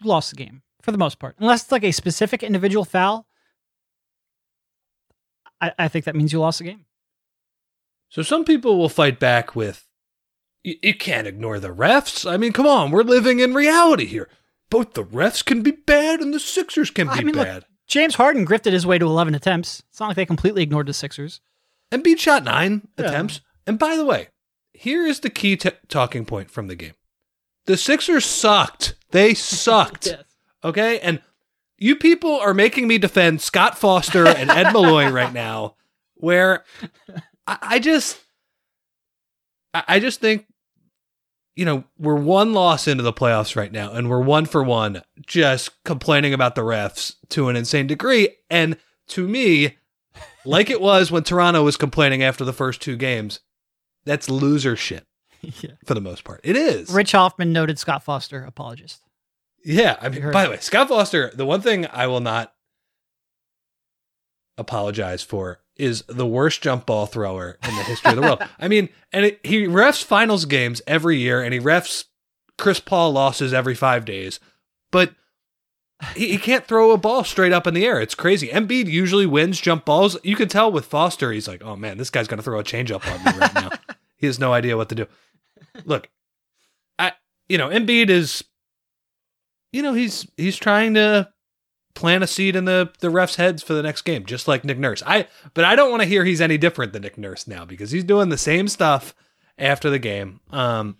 you 0.00 0.08
lost 0.08 0.30
the 0.30 0.36
game 0.36 0.62
for 0.82 0.92
the 0.92 0.98
most 0.98 1.18
part, 1.18 1.36
unless 1.38 1.62
it's 1.64 1.72
like 1.72 1.84
a 1.84 1.92
specific 1.92 2.42
individual 2.42 2.84
foul. 2.84 3.26
I, 5.60 5.72
I 5.78 5.88
think 5.88 6.04
that 6.04 6.14
means 6.16 6.32
you 6.32 6.40
lost 6.40 6.58
the 6.58 6.64
game. 6.64 6.84
So 8.08 8.22
some 8.22 8.44
people 8.44 8.78
will 8.78 8.88
fight 8.88 9.18
back 9.18 9.54
with, 9.56 9.86
"You 10.62 10.76
you 10.82 10.94
can't 10.94 11.26
ignore 11.26 11.58
the 11.58 11.74
refs. 11.74 12.30
I 12.30 12.36
mean, 12.36 12.52
come 12.52 12.66
on, 12.66 12.90
we're 12.90 13.02
living 13.02 13.40
in 13.40 13.54
reality 13.54 14.06
here. 14.06 14.28
Both 14.70 14.92
the 14.94 15.04
refs 15.04 15.44
can 15.44 15.62
be 15.62 15.70
bad 15.72 16.20
and 16.20 16.32
the 16.32 16.40
Sixers 16.40 16.90
can 16.90 17.06
be 17.08 17.12
I 17.14 17.20
mean, 17.22 17.34
look, 17.34 17.46
bad. 17.46 17.64
James 17.86 18.16
Harden 18.16 18.46
grifted 18.46 18.72
his 18.72 18.84
way 18.86 18.98
to 18.98 19.06
11 19.06 19.34
attempts. 19.34 19.82
It's 19.90 19.98
not 19.98 20.08
like 20.08 20.16
they 20.16 20.26
completely 20.26 20.62
ignored 20.62 20.86
the 20.86 20.92
Sixers. 20.92 21.40
Embiid 21.90 22.18
shot 22.18 22.44
nine 22.44 22.86
Yeah. 22.98 23.06
attempts. 23.06 23.40
And 23.66 23.78
by 23.78 23.96
the 23.96 24.04
way, 24.04 24.28
here 24.78 25.06
is 25.06 25.20
the 25.20 25.30
key 25.30 25.56
t- 25.56 25.70
talking 25.88 26.24
point 26.24 26.50
from 26.50 26.68
the 26.68 26.76
game: 26.76 26.94
the 27.66 27.76
Sixers 27.76 28.24
sucked. 28.24 28.94
They 29.10 29.34
sucked. 29.34 30.14
Okay, 30.64 30.98
and 30.98 31.22
you 31.76 31.94
people 31.94 32.34
are 32.34 32.52
making 32.52 32.88
me 32.88 32.98
defend 32.98 33.40
Scott 33.40 33.78
Foster 33.78 34.26
and 34.26 34.50
Ed 34.50 34.72
Malloy 34.72 35.08
right 35.12 35.32
now, 35.32 35.76
where 36.14 36.64
I, 37.46 37.58
I 37.62 37.78
just, 37.78 38.18
I 39.72 39.84
I 39.86 40.00
just 40.00 40.20
think, 40.20 40.46
you 41.54 41.64
know, 41.64 41.84
we're 41.96 42.16
one 42.16 42.52
loss 42.54 42.88
into 42.88 43.04
the 43.04 43.12
playoffs 43.12 43.54
right 43.54 43.70
now, 43.70 43.92
and 43.92 44.10
we're 44.10 44.20
one 44.20 44.46
for 44.46 44.64
one, 44.64 45.02
just 45.24 45.80
complaining 45.84 46.34
about 46.34 46.56
the 46.56 46.62
refs 46.62 47.14
to 47.28 47.48
an 47.48 47.54
insane 47.54 47.86
degree. 47.86 48.30
And 48.50 48.76
to 49.10 49.28
me, 49.28 49.76
like 50.44 50.70
it 50.70 50.80
was 50.80 51.12
when 51.12 51.22
Toronto 51.22 51.62
was 51.62 51.76
complaining 51.76 52.24
after 52.24 52.44
the 52.44 52.52
first 52.52 52.82
two 52.82 52.96
games, 52.96 53.38
that's 54.08 54.30
loser 54.30 54.74
shit 54.76 55.06
yeah. 55.42 55.72
for 55.84 55.94
the 55.94 56.00
most 56.00 56.24
part. 56.24 56.40
It 56.44 56.56
is. 56.56 56.90
Rich 56.90 57.12
Hoffman, 57.12 57.52
noted 57.52 57.78
Scott 57.78 58.02
Foster 58.02 58.44
apologist. 58.44 59.02
Yeah, 59.64 59.96
I 60.00 60.08
mean, 60.08 60.30
by 60.30 60.44
the 60.44 60.50
way, 60.50 60.58
Scott 60.58 60.88
Foster, 60.88 61.30
the 61.34 61.44
one 61.44 61.60
thing 61.60 61.86
I 61.92 62.06
will 62.06 62.20
not 62.20 62.54
apologize 64.56 65.22
for 65.22 65.60
is 65.76 66.02
the 66.08 66.26
worst 66.26 66.62
jump 66.62 66.86
ball 66.86 67.06
thrower 67.06 67.58
in 67.68 67.76
the 67.76 67.82
history 67.82 68.10
of 68.10 68.16
the 68.16 68.22
world. 68.22 68.42
I 68.58 68.68
mean, 68.68 68.88
and 69.12 69.26
it, 69.26 69.40
he 69.44 69.66
refs 69.66 70.02
finals 70.02 70.44
games 70.44 70.82
every 70.86 71.18
year, 71.18 71.42
and 71.42 71.52
he 71.52 71.60
refs 71.60 72.04
Chris 72.56 72.80
Paul 72.80 73.12
losses 73.12 73.52
every 73.52 73.74
five 73.74 74.04
days, 74.04 74.40
but 74.90 75.14
he, 76.14 76.30
he 76.30 76.38
can't 76.38 76.66
throw 76.66 76.92
a 76.92 76.98
ball 76.98 77.24
straight 77.24 77.52
up 77.52 77.66
in 77.66 77.74
the 77.74 77.84
air. 77.84 78.00
It's 78.00 78.14
crazy. 78.14 78.48
Embiid 78.48 78.86
usually 78.86 79.26
wins 79.26 79.60
jump 79.60 79.84
balls. 79.84 80.16
You 80.22 80.36
can 80.36 80.48
tell 80.48 80.70
with 80.70 80.86
Foster, 80.86 81.32
he's 81.32 81.48
like, 81.48 81.62
oh 81.62 81.76
man, 81.76 81.98
this 81.98 82.10
guy's 82.10 82.28
gonna 82.28 82.42
throw 82.42 82.58
a 82.58 82.64
changeup 82.64 83.06
on 83.10 83.24
me 83.24 83.40
right 83.40 83.54
now. 83.54 83.70
he 84.18 84.26
has 84.26 84.38
no 84.38 84.52
idea 84.52 84.76
what 84.76 84.88
to 84.90 84.94
do. 84.94 85.06
Look, 85.86 86.10
I 86.98 87.12
you 87.48 87.56
know, 87.58 87.68
Embiid 87.68 88.10
is 88.10 88.44
you 89.72 89.82
know, 89.82 89.94
he's 89.94 90.26
he's 90.36 90.56
trying 90.56 90.94
to 90.94 91.28
plant 91.94 92.22
a 92.24 92.26
seed 92.26 92.54
in 92.56 92.64
the 92.64 92.90
the 93.00 93.08
refs' 93.08 93.36
heads 93.36 93.62
for 93.62 93.74
the 93.74 93.82
next 93.82 94.02
game, 94.02 94.24
just 94.24 94.46
like 94.48 94.64
Nick 94.64 94.78
Nurse. 94.78 95.02
I 95.06 95.26
but 95.54 95.64
I 95.64 95.74
don't 95.76 95.90
want 95.90 96.02
to 96.02 96.08
hear 96.08 96.24
he's 96.24 96.40
any 96.40 96.58
different 96.58 96.92
than 96.92 97.02
Nick 97.02 97.18
Nurse 97.18 97.46
now 97.46 97.64
because 97.64 97.90
he's 97.90 98.04
doing 98.04 98.28
the 98.28 98.38
same 98.38 98.68
stuff 98.68 99.14
after 99.58 99.90
the 99.90 99.98
game. 99.98 100.40
Um, 100.50 100.96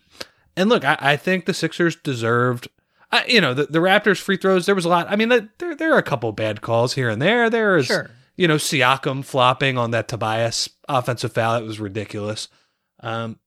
and 0.56 0.68
look, 0.68 0.84
I, 0.84 0.98
I 1.00 1.16
think 1.16 1.46
the 1.46 1.54
Sixers 1.54 1.96
deserved. 1.96 2.68
I, 3.10 3.24
you 3.26 3.40
know, 3.40 3.54
the, 3.54 3.64
the 3.66 3.78
Raptors 3.78 4.20
free 4.20 4.36
throws. 4.36 4.66
There 4.66 4.74
was 4.74 4.84
a 4.84 4.88
lot. 4.90 5.06
I 5.08 5.16
mean, 5.16 5.28
there 5.30 5.74
there 5.74 5.94
are 5.94 5.98
a 5.98 6.02
couple 6.02 6.30
bad 6.32 6.60
calls 6.60 6.92
here 6.94 7.08
and 7.08 7.22
there. 7.22 7.48
There 7.48 7.78
is, 7.78 7.86
Sure. 7.86 8.10
you 8.36 8.46
know, 8.46 8.56
Siakam 8.56 9.24
flopping 9.24 9.78
on 9.78 9.92
that 9.92 10.08
Tobias 10.08 10.68
offensive 10.88 11.32
foul. 11.32 11.54
It 11.54 11.64
was 11.64 11.80
ridiculous. 11.80 12.48
Um, 13.00 13.38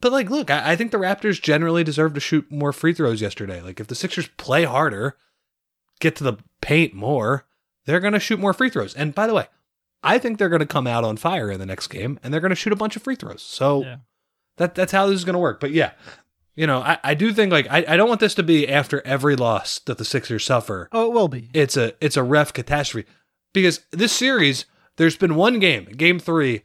but 0.00 0.12
like, 0.12 0.30
look, 0.30 0.50
I, 0.50 0.72
I 0.72 0.76
think 0.76 0.90
the 0.92 0.98
Raptors 0.98 1.40
generally 1.40 1.84
deserve 1.84 2.14
to 2.14 2.20
shoot 2.20 2.50
more 2.50 2.72
free 2.72 2.94
throws 2.94 3.20
yesterday. 3.20 3.60
Like, 3.60 3.80
if 3.80 3.86
the 3.86 3.94
Sixers 3.94 4.28
play 4.38 4.64
harder, 4.64 5.16
get 6.00 6.16
to 6.16 6.24
the 6.24 6.34
paint 6.62 6.94
more, 6.94 7.46
they're 7.86 8.00
going 8.00 8.14
to 8.14 8.20
shoot 8.20 8.40
more 8.40 8.52
free 8.54 8.70
throws. 8.70 8.94
And 8.94 9.14
by 9.14 9.26
the 9.26 9.34
way, 9.34 9.46
I 10.02 10.18
think 10.18 10.38
they're 10.38 10.48
going 10.48 10.60
to 10.60 10.66
come 10.66 10.86
out 10.86 11.04
on 11.04 11.16
fire 11.18 11.50
in 11.50 11.60
the 11.60 11.66
next 11.66 11.88
game, 11.88 12.18
and 12.22 12.32
they're 12.32 12.40
going 12.40 12.50
to 12.50 12.56
shoot 12.56 12.72
a 12.72 12.76
bunch 12.76 12.96
of 12.96 13.02
free 13.02 13.16
throws. 13.16 13.42
So 13.42 13.82
Yeah. 13.82 13.96
that 14.56 14.74
that's 14.74 14.92
how 14.92 15.06
this 15.06 15.16
is 15.16 15.24
going 15.24 15.34
to 15.34 15.38
work. 15.40 15.60
But 15.60 15.72
yeah, 15.72 15.92
you 16.56 16.66
know, 16.66 16.78
I, 16.80 16.98
I 17.04 17.14
do 17.14 17.32
think 17.34 17.52
like 17.52 17.66
I, 17.70 17.84
I 17.86 17.96
don't 17.98 18.08
want 18.08 18.20
this 18.20 18.34
to 18.36 18.42
be 18.42 18.66
after 18.66 19.02
every 19.06 19.36
loss 19.36 19.78
that 19.80 19.98
the 19.98 20.04
Sixers 20.06 20.44
suffer. 20.44 20.88
Oh, 20.92 21.06
it 21.06 21.12
will 21.12 21.28
be. 21.28 21.50
It's 21.52 21.76
a 21.76 21.92
it's 22.00 22.16
a 22.16 22.22
ref 22.22 22.54
catastrophe 22.54 23.06
because 23.52 23.80
this 23.90 24.12
series 24.12 24.64
there's 24.96 25.16
been 25.16 25.34
one 25.34 25.58
game, 25.58 25.84
game 25.84 26.18
three, 26.18 26.62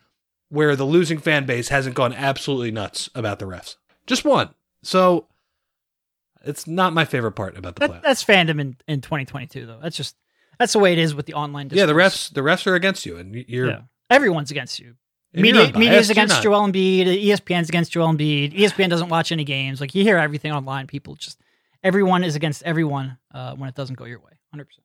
where 0.55 0.75
the 0.75 0.85
losing 0.85 1.19
fan 1.19 1.45
base 1.45 1.67
hasn't 1.69 1.95
gone 1.95 2.13
absolutely 2.13 2.71
nuts 2.71 3.09
about 3.13 3.39
the 3.39 3.45
refs. 3.45 3.75
Just 4.07 4.25
one. 4.25 4.50
So 4.83 5.27
it's 6.43 6.65
not 6.67 6.93
my 6.93 7.05
favorite 7.05 7.33
part 7.33 7.57
about 7.57 7.75
the 7.75 7.81
That, 7.81 7.91
playoffs. 7.91 8.01
that's 8.03 8.24
fandom 8.24 8.59
in, 8.62 8.77
in 8.88 9.01
2022, 9.01 9.65
though. 9.65 9.79
That's 9.81 9.97
just 9.97 10.15
that's 10.57 10.74
the 10.74 10.79
way 10.79 10.93
it 10.93 11.00
is 11.00 11.13
with 11.13 11.25
the 11.25 11.33
online. 11.33 11.69
Yeah, 11.71 11.85
the 11.85 11.93
refs 11.93 12.33
the 12.33 12.41
refs 12.41 12.65
are 12.67 12.75
against 12.75 13.05
you, 13.05 13.17
and 13.17 13.35
you're 13.35 13.67
Yeah. 13.69 13.81
Everyone's 14.09 14.51
against 14.51 14.79
you. 14.79 14.95
Media, 15.33 15.69
media's 15.75 16.09
against. 16.09 16.41
Joel 16.41 16.62
Embiid. 16.65 17.07
ESPN's 17.25 17.67
against 17.67 17.91
Joel 17.91 18.13
Embiid. 18.13 18.53
ESPN 18.53 18.89
doesn't 18.89 19.09
watch 19.09 19.33
any 19.33 19.43
games. 19.43 19.81
Like 19.81 19.93
you 19.93 20.03
hear 20.03 20.17
everything 20.17 20.53
online. 20.53 20.88
People 20.88 21.15
just 21.15 21.41
everyone 21.83 22.24
is 22.24 22.38
against 22.38 22.63
everyone 22.63 23.17
uh, 23.33 23.53
when 23.55 23.67
it 23.67 23.75
doesn't 23.75 23.95
go 23.97 24.05
your 24.05 24.19
way. 24.19 24.31
Hundred 24.51 24.65
percent. 24.65 24.85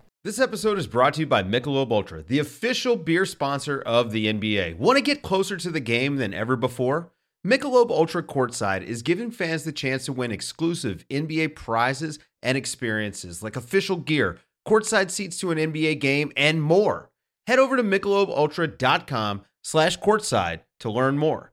This 0.23 0.37
episode 0.37 0.77
is 0.77 0.85
brought 0.85 1.15
to 1.15 1.21
you 1.21 1.25
by 1.25 1.41
Michelob 1.41 1.91
Ultra, 1.91 2.21
the 2.21 2.37
official 2.37 2.95
beer 2.95 3.25
sponsor 3.25 3.81
of 3.81 4.11
the 4.11 4.31
NBA. 4.31 4.77
Want 4.77 4.97
to 4.97 5.01
get 5.01 5.23
closer 5.23 5.57
to 5.57 5.71
the 5.71 5.79
game 5.79 6.17
than 6.17 6.31
ever 6.31 6.55
before? 6.55 7.11
Michelob 7.43 7.89
Ultra 7.89 8.21
Courtside 8.21 8.83
is 8.83 9.01
giving 9.01 9.31
fans 9.31 9.63
the 9.63 9.71
chance 9.71 10.05
to 10.05 10.13
win 10.13 10.31
exclusive 10.31 11.07
NBA 11.09 11.55
prizes 11.55 12.19
and 12.43 12.55
experiences 12.55 13.41
like 13.41 13.55
official 13.55 13.95
gear, 13.95 14.37
courtside 14.67 15.09
seats 15.09 15.39
to 15.39 15.49
an 15.49 15.57
NBA 15.57 15.99
game, 15.99 16.31
and 16.37 16.61
more. 16.61 17.09
Head 17.47 17.57
over 17.57 17.75
to 17.75 17.81
michelobultra.com 17.81 19.41
slash 19.63 19.97
courtside 19.97 20.59
to 20.81 20.91
learn 20.91 21.17
more. 21.17 21.51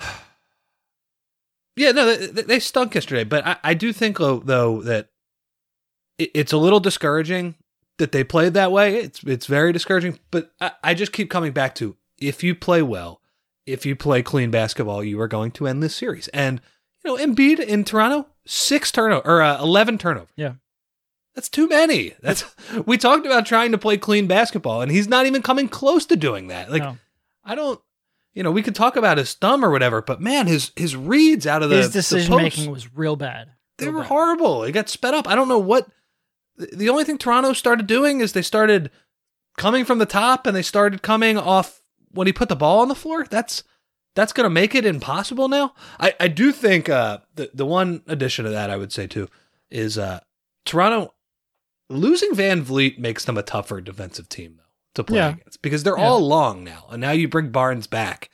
Yeah, 1.78 1.90
no, 1.90 2.16
they, 2.16 2.40
they 2.40 2.58
stunk 2.58 2.94
yesterday, 2.94 3.24
but 3.24 3.46
I, 3.46 3.56
I 3.62 3.74
do 3.74 3.92
think 3.92 4.16
though, 4.16 4.80
that 4.84 5.10
it, 6.16 6.30
it's 6.32 6.54
a 6.54 6.56
little 6.56 6.80
discouraging 6.80 7.54
that 7.98 8.12
they 8.12 8.24
played 8.24 8.54
that 8.54 8.72
way. 8.72 8.96
It's 8.96 9.22
it's 9.24 9.46
very 9.46 9.72
discouraging, 9.72 10.18
but 10.30 10.52
I, 10.60 10.72
I 10.82 10.94
just 10.94 11.12
keep 11.12 11.30
coming 11.30 11.52
back 11.52 11.74
to 11.76 11.96
if 12.18 12.42
you 12.42 12.54
play 12.54 12.82
well, 12.82 13.20
if 13.66 13.84
you 13.86 13.96
play 13.96 14.22
clean 14.22 14.50
basketball, 14.50 15.02
you 15.04 15.20
are 15.20 15.28
going 15.28 15.50
to 15.52 15.66
end 15.66 15.82
this 15.82 15.94
series. 15.96 16.28
And 16.28 16.60
you 17.04 17.16
know, 17.16 17.24
Embiid 17.24 17.58
in 17.60 17.84
Toronto, 17.84 18.26
six 18.46 18.90
turnover 18.92 19.26
or 19.26 19.42
uh, 19.42 19.60
eleven 19.62 19.98
turnovers. 19.98 20.30
Yeah. 20.36 20.54
That's 21.34 21.48
too 21.50 21.68
many. 21.68 22.14
That's 22.22 22.44
we 22.86 22.96
talked 22.96 23.26
about 23.26 23.44
trying 23.46 23.72
to 23.72 23.78
play 23.78 23.96
clean 23.98 24.26
basketball, 24.26 24.80
and 24.82 24.90
he's 24.90 25.08
not 25.08 25.26
even 25.26 25.42
coming 25.42 25.68
close 25.68 26.06
to 26.06 26.16
doing 26.16 26.48
that. 26.48 26.70
Like, 26.70 26.82
No. 26.82 26.96
I 27.44 27.54
don't. 27.54 27.80
You 28.34 28.42
know, 28.42 28.50
we 28.50 28.62
could 28.62 28.74
talk 28.74 28.96
about 28.96 29.16
his 29.16 29.32
thumb 29.32 29.64
or 29.64 29.70
whatever, 29.70 30.02
but 30.02 30.20
man, 30.20 30.46
his 30.46 30.72
his 30.76 30.94
reads 30.96 31.46
out 31.46 31.62
of 31.62 31.70
the 31.70 31.76
His 31.76 31.88
the 31.88 31.98
decision 32.00 32.32
post- 32.32 32.42
making 32.42 32.70
was 32.70 32.94
real 32.94 33.16
bad. 33.16 33.48
they 33.78 33.88
were 33.88 34.00
bad. 34.00 34.08
horrible. 34.08 34.62
It 34.64 34.72
got 34.72 34.88
sped 34.90 35.14
up. 35.14 35.26
I 35.28 35.34
don't 35.34 35.48
know 35.48 35.58
what. 35.58 35.88
The- 36.58 36.88
only 36.88 37.04
thing 37.04 37.18
Toronto 37.18 37.52
started 37.52 37.86
doing 37.86 38.20
is 38.20 38.32
they 38.32 38.42
started 38.42 38.90
coming 39.56 39.84
from 39.84 39.98
the 39.98 40.06
top 40.06 40.46
and 40.46 40.54
they 40.56 40.62
started 40.62 41.02
coming 41.02 41.36
off 41.38 41.80
when 42.10 42.26
he 42.26 42.32
put 42.32 42.48
the 42.48 42.56
ball 42.56 42.80
on 42.80 42.88
the 42.88 42.94
floor. 42.94 43.24
That's 43.28 43.62
that's 44.14 44.32
going 44.32 44.44
to 44.46 44.50
make 44.50 44.74
it 44.74 44.86
impossible 44.86 45.48
now. 45.48 45.74
I, 46.00 46.14
I 46.18 46.28
do 46.28 46.50
think 46.52 46.88
uh, 46.88 47.18
the 47.34 47.50
the 47.52 47.66
one 47.66 48.02
addition 48.06 48.44
to 48.46 48.50
that 48.52 48.70
I 48.70 48.76
would 48.76 48.92
say 48.92 49.06
too 49.06 49.28
is 49.70 49.98
uh, 49.98 50.20
Toronto 50.64 51.12
losing 51.88 52.32
VanVleet 52.32 52.98
makes 52.98 53.24
them 53.24 53.36
a 53.38 53.42
tougher 53.42 53.80
defensive 53.80 54.28
team 54.28 54.54
though 54.56 54.62
to 54.94 55.04
play 55.04 55.18
Yeah. 55.18 55.28
against 55.30 55.62
because 55.62 55.82
they're 55.82 55.98
Yeah. 55.98 56.04
all 56.06 56.20
long 56.20 56.64
now, 56.64 56.86
and 56.90 57.00
now 57.00 57.10
you 57.12 57.28
bring 57.28 57.50
Barnes 57.50 57.86
back. 57.86 58.30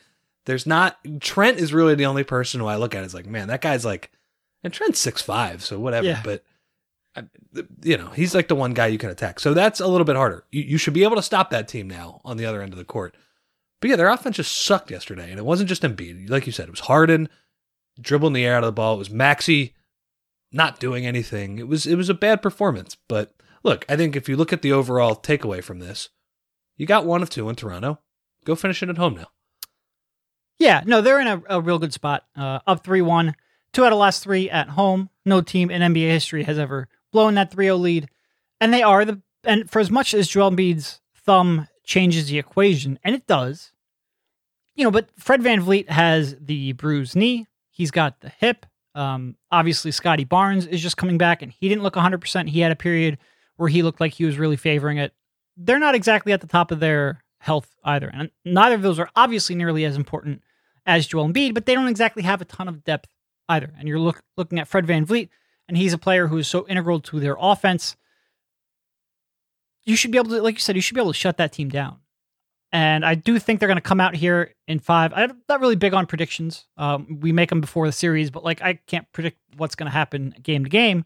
There's 0.46 0.66
not 0.66 0.98
Trent 1.20 1.58
is 1.58 1.72
really 1.74 1.94
the 1.94 2.06
only 2.06 2.24
person 2.24 2.60
who 2.60 2.66
I 2.66 2.76
look 2.76 2.94
at 2.94 3.04
is 3.04 3.14
like, 3.14 3.26
man, 3.26 3.48
that 3.48 3.60
guy's 3.60 3.84
like, 3.84 4.10
and 4.62 4.72
Trent's 4.72 4.98
six 5.00 5.20
five, 5.22 5.64
so 5.64 5.78
whatever. 5.80 6.06
Yeah. 6.06 6.20
But 6.24 6.44
you 7.82 7.96
know, 7.96 8.08
he's 8.08 8.34
like 8.34 8.48
the 8.48 8.54
one 8.54 8.74
guy 8.74 8.86
you 8.86 8.98
can 8.98 9.10
attack. 9.10 9.40
So 9.40 9.54
that's 9.54 9.80
a 9.80 9.86
little 9.86 10.04
bit 10.04 10.16
harder. 10.16 10.44
You, 10.50 10.62
you 10.62 10.78
should 10.78 10.94
be 10.94 11.04
able 11.04 11.16
to 11.16 11.22
stop 11.22 11.50
that 11.50 11.68
team 11.68 11.88
now 11.88 12.20
on 12.24 12.36
the 12.36 12.46
other 12.46 12.62
end 12.62 12.72
of 12.72 12.78
the 12.78 12.84
court. 12.84 13.14
But 13.80 13.90
yeah, 13.90 13.96
their 13.96 14.08
offense 14.08 14.36
just 14.36 14.64
sucked 14.64 14.90
yesterday, 14.90 15.30
and 15.30 15.38
it 15.38 15.44
wasn't 15.44 15.68
just 15.68 15.82
Embiid. 15.82 16.30
Like 16.30 16.46
you 16.46 16.52
said, 16.52 16.68
it 16.68 16.72
was 16.72 16.80
Harden 16.80 17.28
dribbling 18.00 18.32
the 18.32 18.44
air 18.44 18.56
out 18.56 18.62
of 18.62 18.68
the 18.68 18.72
ball. 18.72 18.94
It 18.94 18.98
was 18.98 19.10
Maxey 19.10 19.74
not 20.52 20.80
doing 20.80 21.06
anything. 21.06 21.58
It 21.58 21.68
was 21.68 21.86
it 21.86 21.96
was 21.96 22.08
a 22.08 22.14
bad 22.14 22.42
performance. 22.42 22.96
But 23.08 23.34
look, 23.62 23.84
I 23.88 23.96
think 23.96 24.16
if 24.16 24.28
you 24.28 24.36
look 24.36 24.52
at 24.52 24.62
the 24.62 24.72
overall 24.72 25.16
takeaway 25.16 25.62
from 25.62 25.80
this, 25.80 26.10
you 26.76 26.86
got 26.86 27.06
one 27.06 27.22
of 27.22 27.30
two 27.30 27.48
in 27.48 27.56
Toronto. 27.56 27.98
Go 28.44 28.54
finish 28.54 28.82
it 28.82 28.88
at 28.88 28.98
home 28.98 29.14
now. 29.14 29.28
Yeah, 30.58 30.82
no, 30.86 31.00
they're 31.00 31.20
in 31.20 31.26
a, 31.26 31.42
a 31.48 31.60
real 31.60 31.78
good 31.78 31.92
spot. 31.92 32.24
Uh, 32.36 32.60
up 32.66 32.84
3 32.84 33.02
1. 33.02 33.34
Two 33.72 33.84
out 33.84 33.92
of 33.92 33.98
last 33.98 34.22
three 34.22 34.50
at 34.50 34.68
home. 34.68 35.08
No 35.24 35.40
team 35.40 35.70
in 35.70 35.80
NBA 35.80 36.08
history 36.08 36.42
has 36.44 36.58
ever 36.58 36.88
blown 37.12 37.34
that 37.34 37.50
3 37.50 37.66
0 37.66 37.76
lead. 37.76 38.08
And 38.60 38.72
they 38.72 38.82
are 38.82 39.04
the. 39.04 39.20
And 39.44 39.70
for 39.70 39.80
as 39.80 39.90
much 39.90 40.14
as 40.14 40.28
Joel 40.28 40.50
Embiid's 40.52 41.00
thumb 41.14 41.68
changes 41.84 42.28
the 42.28 42.38
equation, 42.38 42.98
and 43.02 43.14
it 43.14 43.26
does, 43.26 43.72
you 44.74 44.84
know, 44.84 44.90
but 44.90 45.10
Fred 45.18 45.40
VanVleet 45.40 45.88
has 45.88 46.36
the 46.40 46.72
bruised 46.72 47.16
knee. 47.16 47.46
He's 47.70 47.90
got 47.90 48.20
the 48.20 48.28
hip. 48.28 48.66
Um, 48.94 49.36
obviously, 49.50 49.90
Scottie 49.90 50.24
Barnes 50.24 50.66
is 50.66 50.82
just 50.82 50.96
coming 50.96 51.18
back, 51.18 51.42
and 51.42 51.50
he 51.50 51.68
didn't 51.68 51.82
look 51.82 51.94
100%. 51.94 52.48
He 52.48 52.60
had 52.60 52.72
a 52.72 52.76
period 52.76 53.18
where 53.56 53.68
he 53.68 53.82
looked 53.82 54.00
like 54.00 54.14
he 54.14 54.24
was 54.24 54.38
really 54.38 54.56
favoring 54.56 54.98
it. 54.98 55.12
They're 55.56 55.78
not 55.78 55.94
exactly 55.94 56.32
at 56.32 56.40
the 56.40 56.46
top 56.46 56.70
of 56.70 56.80
their 56.80 57.22
health 57.38 57.74
either. 57.84 58.10
And 58.12 58.30
neither 58.44 58.76
of 58.76 58.82
those 58.82 58.98
are 58.98 59.10
obviously 59.16 59.54
nearly 59.54 59.84
as 59.84 59.96
important 59.96 60.42
as 60.86 61.06
Joel 61.06 61.28
Embiid, 61.28 61.54
but 61.54 61.66
they 61.66 61.74
don't 61.74 61.88
exactly 61.88 62.22
have 62.22 62.40
a 62.40 62.46
ton 62.46 62.68
of 62.68 62.84
depth 62.84 63.08
either. 63.48 63.72
And 63.78 63.88
you're 63.88 63.98
look, 63.98 64.22
looking 64.36 64.58
at 64.58 64.68
Fred 64.68 64.86
VanVleet, 64.86 65.28
and 65.68 65.76
he's 65.76 65.92
a 65.92 65.98
player 65.98 66.26
who 66.26 66.38
is 66.38 66.48
so 66.48 66.66
integral 66.68 67.00
to 67.00 67.20
their 67.20 67.36
offense. 67.38 67.96
You 69.84 69.96
should 69.96 70.10
be 70.10 70.18
able 70.18 70.30
to, 70.30 70.42
like 70.42 70.54
you 70.54 70.60
said, 70.60 70.76
you 70.76 70.82
should 70.82 70.94
be 70.94 71.00
able 71.00 71.12
to 71.12 71.18
shut 71.18 71.38
that 71.38 71.52
team 71.52 71.68
down. 71.68 71.98
And 72.72 73.04
I 73.04 73.14
do 73.14 73.38
think 73.38 73.60
they're 73.60 73.68
going 73.68 73.76
to 73.76 73.82
come 73.82 74.00
out 74.00 74.14
here 74.16 74.54
in 74.66 74.78
five. 74.78 75.12
I'm 75.14 75.42
not 75.48 75.60
really 75.60 75.76
big 75.76 75.92
on 75.92 76.06
predictions. 76.06 76.66
Um, 76.78 77.20
we 77.20 77.30
make 77.30 77.50
them 77.50 77.60
before 77.60 77.86
the 77.86 77.92
series, 77.92 78.30
but 78.30 78.44
like 78.44 78.62
I 78.62 78.74
can't 78.86 79.10
predict 79.12 79.38
what's 79.56 79.74
going 79.74 79.86
to 79.86 79.92
happen 79.92 80.34
game 80.42 80.64
to 80.64 80.70
game. 80.70 81.04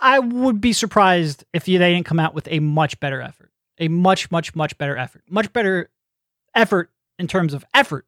I 0.00 0.18
would 0.18 0.60
be 0.60 0.72
surprised 0.72 1.44
if 1.52 1.66
they 1.66 1.78
didn't 1.78 2.06
come 2.06 2.18
out 2.18 2.34
with 2.34 2.48
a 2.50 2.58
much 2.58 2.98
better 3.00 3.20
effort, 3.20 3.50
a 3.78 3.88
much, 3.88 4.30
much, 4.30 4.54
much 4.54 4.76
better 4.78 4.96
effort, 4.96 5.22
much 5.28 5.52
better 5.52 5.90
effort 6.54 6.90
in 7.18 7.28
terms 7.28 7.52
of 7.52 7.64
effort 7.74 8.06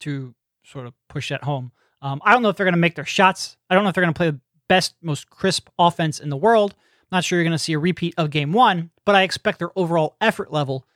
to 0.00 0.34
sort 0.62 0.86
of 0.86 0.94
push 1.08 1.30
that 1.30 1.44
home. 1.44 1.72
Um, 2.02 2.20
I 2.24 2.32
don't 2.32 2.42
know 2.42 2.48
if 2.48 2.56
they're 2.56 2.66
going 2.66 2.74
to 2.74 2.78
make 2.80 2.94
their 2.94 3.04
shots. 3.04 3.56
I 3.70 3.74
don't 3.74 3.82
know 3.84 3.88
if 3.88 3.94
they're 3.94 4.04
going 4.04 4.14
to 4.14 4.18
play 4.18 4.30
the 4.30 4.40
best, 4.68 4.94
most 5.02 5.30
crisp 5.30 5.68
offense 5.78 6.20
in 6.20 6.28
the 6.28 6.36
world. 6.36 6.74
I'm 7.02 7.16
Not 7.16 7.24
sure 7.24 7.38
you're 7.38 7.44
going 7.44 7.52
to 7.52 7.58
see 7.58 7.72
a 7.72 7.78
repeat 7.78 8.14
of 8.18 8.30
game 8.30 8.52
one, 8.52 8.90
but 9.04 9.14
I 9.14 9.22
expect 9.22 9.58
their 9.58 9.70
overall 9.76 10.16
effort 10.20 10.52
level 10.52 10.86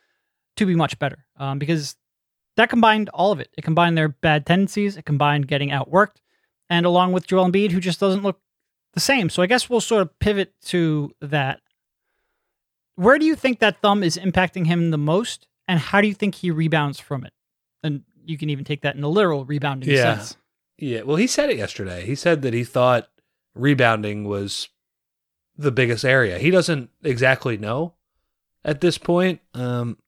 to 0.56 0.66
be 0.66 0.74
much 0.74 0.98
better 0.98 1.24
um, 1.36 1.58
because 1.58 1.96
that 2.56 2.68
combined 2.68 3.08
all 3.10 3.32
of 3.32 3.40
it. 3.40 3.48
It 3.56 3.62
combined 3.62 3.96
their 3.96 4.08
bad 4.08 4.44
tendencies, 4.44 4.96
it 4.96 5.04
combined 5.04 5.46
getting 5.48 5.70
outworked, 5.70 6.16
and 6.68 6.84
along 6.84 7.12
with 7.12 7.26
Joel 7.26 7.50
Embiid, 7.50 7.70
who 7.70 7.80
just 7.80 8.00
doesn't 8.00 8.22
look 8.22 8.40
the 8.92 9.00
same. 9.00 9.30
So 9.30 9.42
I 9.42 9.46
guess 9.46 9.70
we'll 9.70 9.80
sort 9.80 10.02
of 10.02 10.18
pivot 10.18 10.52
to 10.66 11.12
that. 11.20 11.60
Where 12.96 13.18
do 13.18 13.24
you 13.24 13.36
think 13.36 13.60
that 13.60 13.80
thumb 13.80 14.02
is 14.02 14.18
impacting 14.18 14.66
him 14.66 14.90
the 14.90 14.98
most, 14.98 15.46
and 15.66 15.78
how 15.80 16.00
do 16.00 16.08
you 16.08 16.14
think 16.14 16.34
he 16.34 16.50
rebounds 16.50 17.00
from 17.00 17.24
it? 17.24 17.32
And 17.82 18.02
you 18.26 18.36
can 18.36 18.50
even 18.50 18.64
take 18.64 18.82
that 18.82 18.96
in 18.96 19.02
a 19.02 19.08
literal 19.08 19.44
rebounding 19.44 19.88
Yeah. 19.88 20.16
sense. 20.18 20.36
Yeah, 20.80 21.02
well, 21.02 21.16
he 21.16 21.26
said 21.26 21.50
it 21.50 21.58
yesterday. 21.58 22.06
He 22.06 22.14
said 22.14 22.40
that 22.40 22.54
he 22.54 22.64
thought 22.64 23.10
rebounding 23.54 24.24
was 24.24 24.68
the 25.56 25.70
biggest 25.70 26.06
area. 26.06 26.38
He 26.38 26.50
doesn't 26.50 26.88
exactly 27.02 27.58
know 27.58 27.92
at 28.64 28.80
this 28.80 28.96
point. 28.96 29.40
Um, 29.52 29.98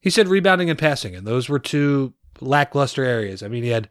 he 0.00 0.08
said 0.08 0.28
rebounding 0.28 0.70
and 0.70 0.78
passing, 0.78 1.14
and 1.14 1.26
those 1.26 1.50
were 1.50 1.58
two 1.58 2.14
lackluster 2.40 3.04
areas. 3.04 3.42
I 3.42 3.48
mean, 3.48 3.64
he 3.64 3.68
had 3.68 3.90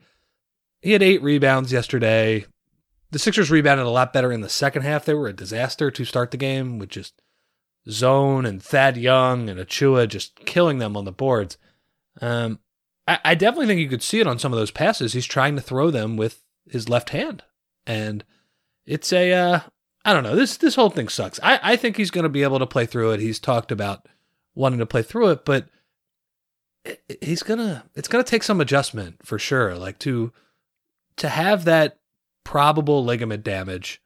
he 0.81 0.93
had 0.93 1.03
eight 1.03 1.21
rebounds 1.21 1.71
yesterday. 1.71 2.45
The 3.11 3.19
Sixers 3.19 3.51
rebounded 3.51 3.85
a 3.85 3.91
lot 3.91 4.11
better 4.11 4.31
in 4.31 4.41
the 4.41 4.49
second 4.49 4.81
half. 4.81 5.05
They 5.05 5.13
were 5.13 5.27
a 5.27 5.33
disaster 5.33 5.91
to 5.91 6.03
start 6.03 6.31
the 6.31 6.37
game 6.37 6.79
with 6.79 6.89
just 6.89 7.21
zone 7.87 8.43
and 8.47 8.61
Thad 8.61 8.97
Young 8.97 9.51
and 9.51 9.59
Achiuwa 9.59 10.07
just 10.07 10.35
killing 10.45 10.79
them 10.79 10.97
on 10.97 11.05
the 11.05 11.11
boards. 11.11 11.59
Um, 12.21 12.57
I, 13.07 13.19
I 13.23 13.35
definitely 13.35 13.67
think 13.67 13.79
you 13.81 13.89
could 13.89 14.03
see 14.03 14.19
it 14.19 14.27
on 14.27 14.39
some 14.39 14.53
of 14.53 14.59
those 14.59 14.71
passes. 14.71 15.13
He's 15.13 15.25
trying 15.25 15.55
to 15.55 15.61
throw 15.61 15.91
them 15.91 16.15
with 16.17 16.41
his 16.69 16.87
left 16.89 17.09
hand, 17.09 17.43
and 17.85 18.23
it's 18.85 19.11
a 19.11 19.31
uh, 19.33 19.59
I 20.05 20.13
don't 20.13 20.23
know. 20.23 20.35
This 20.35 20.57
this 20.57 20.75
whole 20.75 20.89
thing 20.89 21.09
sucks. 21.09 21.39
I 21.43 21.59
I 21.61 21.75
think 21.75 21.97
he's 21.97 22.11
going 22.11 22.23
to 22.23 22.29
be 22.29 22.43
able 22.43 22.59
to 22.59 22.65
play 22.67 22.85
through 22.85 23.11
it. 23.11 23.19
He's 23.19 23.39
talked 23.39 23.71
about 23.71 24.07
wanting 24.55 24.79
to 24.79 24.85
play 24.85 25.01
through 25.01 25.29
it, 25.31 25.45
but 25.45 25.67
he's 27.21 27.43
gonna 27.43 27.85
it's 27.95 28.07
gonna 28.07 28.23
take 28.23 28.43
some 28.43 28.59
adjustment 28.59 29.25
for 29.25 29.39
sure. 29.39 29.75
Like 29.75 29.99
to 29.99 30.31
to 31.17 31.29
have 31.29 31.65
that 31.65 31.99
probable 32.43 33.03
ligament 33.05 33.43
damage 33.43 34.01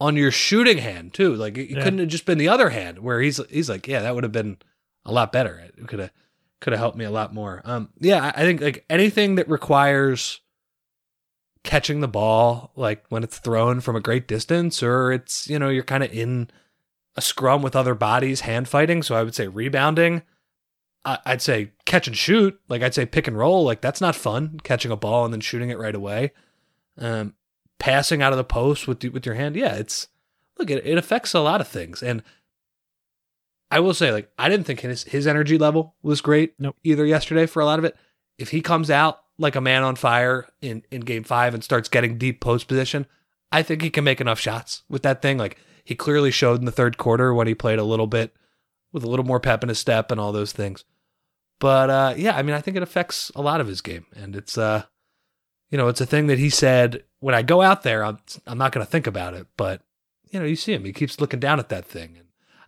on 0.00 0.16
your 0.16 0.30
shooting 0.30 0.78
hand 0.78 1.12
too. 1.14 1.34
Like 1.34 1.58
it 1.58 1.70
Yeah. 1.70 1.82
couldn't 1.82 1.98
have 2.00 2.08
just 2.08 2.26
been 2.26 2.38
the 2.38 2.48
other 2.48 2.70
hand 2.70 3.00
where 3.00 3.20
he's 3.20 3.40
he's 3.50 3.68
like, 3.68 3.88
yeah, 3.88 4.00
that 4.02 4.14
would 4.14 4.24
have 4.24 4.32
been 4.32 4.58
a 5.04 5.12
lot 5.12 5.32
better. 5.32 5.56
It 5.58 5.86
could 5.88 5.98
have 5.98 6.10
could 6.64 6.72
have 6.72 6.80
helped 6.80 6.96
me 6.96 7.04
a 7.04 7.10
lot 7.10 7.34
more. 7.34 7.60
Um, 7.66 7.90
yeah, 8.00 8.32
I 8.34 8.40
think 8.40 8.62
like 8.62 8.86
anything 8.88 9.34
that 9.34 9.50
requires 9.50 10.40
catching 11.62 12.00
the 12.00 12.08
ball, 12.08 12.72
like 12.74 13.04
when 13.10 13.22
it's 13.22 13.38
thrown 13.38 13.82
from 13.82 13.96
a 13.96 14.00
great 14.00 14.26
distance, 14.26 14.82
or 14.82 15.12
it's 15.12 15.46
you 15.46 15.58
know 15.58 15.68
you're 15.68 15.82
kind 15.82 16.02
of 16.02 16.10
in 16.10 16.48
a 17.16 17.20
scrum 17.20 17.60
with 17.60 17.76
other 17.76 17.94
bodies, 17.94 18.40
hand 18.40 18.66
fighting. 18.66 19.02
So 19.02 19.14
I 19.14 19.22
would 19.22 19.34
say 19.34 19.46
rebounding. 19.46 20.22
I- 21.04 21.18
I'd 21.26 21.42
say 21.42 21.72
catch 21.84 22.06
and 22.06 22.16
shoot. 22.16 22.58
Like 22.70 22.82
I'd 22.82 22.94
say 22.94 23.04
pick 23.04 23.28
and 23.28 23.36
roll. 23.36 23.62
Like 23.62 23.82
that's 23.82 24.00
not 24.00 24.16
fun. 24.16 24.58
Catching 24.64 24.90
a 24.90 24.96
ball 24.96 25.26
and 25.26 25.34
then 25.34 25.42
shooting 25.42 25.68
it 25.68 25.78
right 25.78 25.94
away. 25.94 26.32
Um, 26.96 27.34
passing 27.78 28.22
out 28.22 28.32
of 28.32 28.38
the 28.38 28.44
post 28.44 28.88
with 28.88 29.00
the, 29.00 29.10
with 29.10 29.26
your 29.26 29.34
hand. 29.34 29.54
Yeah, 29.54 29.74
it's 29.74 30.08
look. 30.58 30.70
It, 30.70 30.86
it 30.86 30.96
affects 30.96 31.34
a 31.34 31.40
lot 31.40 31.60
of 31.60 31.68
things. 31.68 32.02
And 32.02 32.22
I 33.70 33.80
will 33.80 33.94
say, 33.94 34.12
like 34.12 34.30
I 34.38 34.48
didn't 34.48 34.66
think 34.66 34.80
his 34.80 35.04
his 35.04 35.26
energy 35.26 35.58
level 35.58 35.94
was 36.02 36.20
great. 36.20 36.54
Nope. 36.58 36.76
Either 36.84 37.04
yesterday 37.04 37.46
for 37.46 37.60
a 37.60 37.64
lot 37.64 37.78
of 37.78 37.84
it. 37.84 37.96
If 38.38 38.50
he 38.50 38.60
comes 38.60 38.90
out 38.90 39.20
like 39.38 39.56
a 39.56 39.60
man 39.60 39.82
on 39.82 39.96
fire 39.96 40.48
in 40.60 40.82
in 40.90 41.02
game 41.02 41.24
five 41.24 41.54
and 41.54 41.64
starts 41.64 41.88
getting 41.88 42.18
deep 42.18 42.40
post 42.40 42.68
position, 42.68 43.06
I 43.50 43.62
think 43.62 43.82
he 43.82 43.90
can 43.90 44.04
make 44.04 44.20
enough 44.20 44.40
shots 44.40 44.82
with 44.88 45.02
that 45.02 45.22
thing. 45.22 45.38
Like 45.38 45.58
he 45.84 45.94
clearly 45.94 46.30
showed 46.30 46.60
in 46.60 46.66
the 46.66 46.72
third 46.72 46.98
quarter 46.98 47.34
when 47.34 47.46
he 47.46 47.54
played 47.54 47.78
a 47.78 47.84
little 47.84 48.06
bit 48.06 48.34
with 48.92 49.04
a 49.04 49.08
little 49.08 49.24
more 49.24 49.40
pep 49.40 49.62
in 49.62 49.68
his 49.68 49.78
step 49.78 50.10
and 50.10 50.20
all 50.20 50.32
those 50.32 50.52
things. 50.52 50.84
But 51.60 51.90
uh, 51.90 52.14
yeah, 52.16 52.36
I 52.36 52.42
mean, 52.42 52.54
I 52.54 52.60
think 52.60 52.76
it 52.76 52.82
affects 52.82 53.30
a 53.34 53.42
lot 53.42 53.60
of 53.60 53.66
his 53.66 53.80
game, 53.80 54.06
and 54.14 54.34
it's 54.34 54.58
uh, 54.58 54.84
you 55.70 55.78
know, 55.78 55.88
it's 55.88 56.00
a 56.00 56.06
thing 56.06 56.26
that 56.28 56.38
he 56.38 56.50
said 56.50 57.04
when 57.20 57.34
I 57.34 57.42
go 57.42 57.62
out 57.62 57.82
there, 57.82 58.04
I'm 58.04 58.18
I'm 58.46 58.58
not 58.58 58.72
going 58.72 58.84
to 58.84 58.90
think 58.90 59.06
about 59.06 59.34
it, 59.34 59.46
but 59.56 59.82
you 60.30 60.40
know, 60.40 60.46
you 60.46 60.56
see 60.56 60.72
him, 60.74 60.84
he 60.84 60.92
keeps 60.92 61.20
looking 61.20 61.40
down 61.40 61.58
at 61.58 61.68
that 61.68 61.84
thing, 61.84 62.18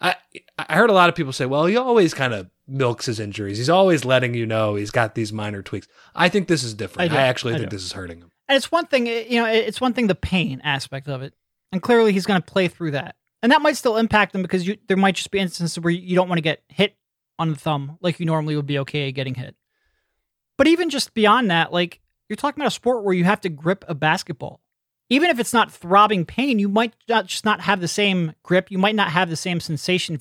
I 0.01 0.15
I 0.59 0.75
heard 0.75 0.91
a 0.91 0.95
lot 0.95 1.09
of 1.09 1.15
people 1.15 1.33
say, 1.33 1.47
well, 1.47 1.67
he 1.67 1.77
always 1.77 2.15
kind 2.15 2.35
of 2.35 2.51
milks 2.67 3.07
his 3.07 3.21
injuries. 3.21 3.59
He's 3.59 3.71
always 3.71 4.05
letting 4.05 4.35
you 4.35 4.47
know 4.47 4.75
he's 4.75 4.91
got 4.91 5.15
these 5.15 5.33
minor 5.33 5.63
tweaks. 5.63 5.87
I 6.15 6.29
think 6.29 6.49
this 6.49 6.63
is 6.63 6.75
different. 6.75 7.13
I 7.13 7.17
I, 7.17 7.23
actually 7.23 7.55
I 7.55 7.59
think 7.59 7.71
do. 7.71 7.77
this 7.77 7.85
is 7.85 7.93
hurting 7.93 8.19
him. 8.19 8.31
And 8.49 8.57
it's 8.57 8.71
one 8.71 8.87
thing, 8.87 9.09
eh, 9.09 9.25
you 9.29 9.41
know, 9.41 9.47
it's 9.47 9.81
one 9.81 9.93
thing 9.93 10.07
the 10.07 10.15
pain 10.15 10.61
aspect 10.63 11.09
of 11.09 11.23
it, 11.23 11.35
and 11.73 11.83
clearly 11.83 12.13
he's 12.13 12.27
going 12.27 12.41
to 12.41 12.53
play 12.53 12.69
through 12.69 12.93
that, 12.93 13.17
and 13.43 13.53
that 13.53 13.63
might 13.63 13.77
still 13.77 13.97
impact 13.97 14.35
him 14.35 14.43
because 14.43 14.67
you 14.67 14.77
there 14.89 14.97
might 14.97 15.17
just 15.17 15.31
be 15.31 15.39
instances 15.39 15.83
where 15.83 15.93
you 15.93 16.15
don't 16.15 16.29
want 16.29 16.39
to 16.39 16.43
get 16.43 16.63
hit 16.69 16.97
on 17.39 17.51
the 17.51 17.57
thumb 17.57 17.99
like 18.01 18.19
you 18.19 18.27
normally 18.27 18.57
would 18.57 18.67
be 18.67 18.79
okay 18.81 19.13
getting 19.13 19.35
hit. 19.35 19.57
But 20.57 20.69
even 20.69 20.91
just 20.91 21.15
beyond 21.15 21.51
that, 21.51 21.73
like 21.73 22.01
you're 22.29 22.37
talking 22.37 22.61
about 22.61 22.69
a 22.69 22.75
sport 22.75 23.05
where 23.05 23.15
you 23.15 23.25
have 23.25 23.41
to 23.43 23.49
grip 23.49 23.85
a 23.89 23.95
basketball. 23.95 24.61
Even 25.09 25.31
if 25.31 25.39
it's 25.39 25.53
not 25.53 25.73
throbbing 25.73 26.25
pain, 26.25 26.59
you 26.59 26.69
might 26.69 26.95
not 27.09 27.27
just 27.27 27.45
not 27.45 27.61
have 27.61 27.81
the 27.81 27.89
same 27.89 28.35
grip. 28.43 28.71
You 28.71 28.79
might 28.79 28.95
not 28.95 29.11
have 29.11 29.31
the 29.31 29.37
same 29.37 29.61
sensation 29.61 30.21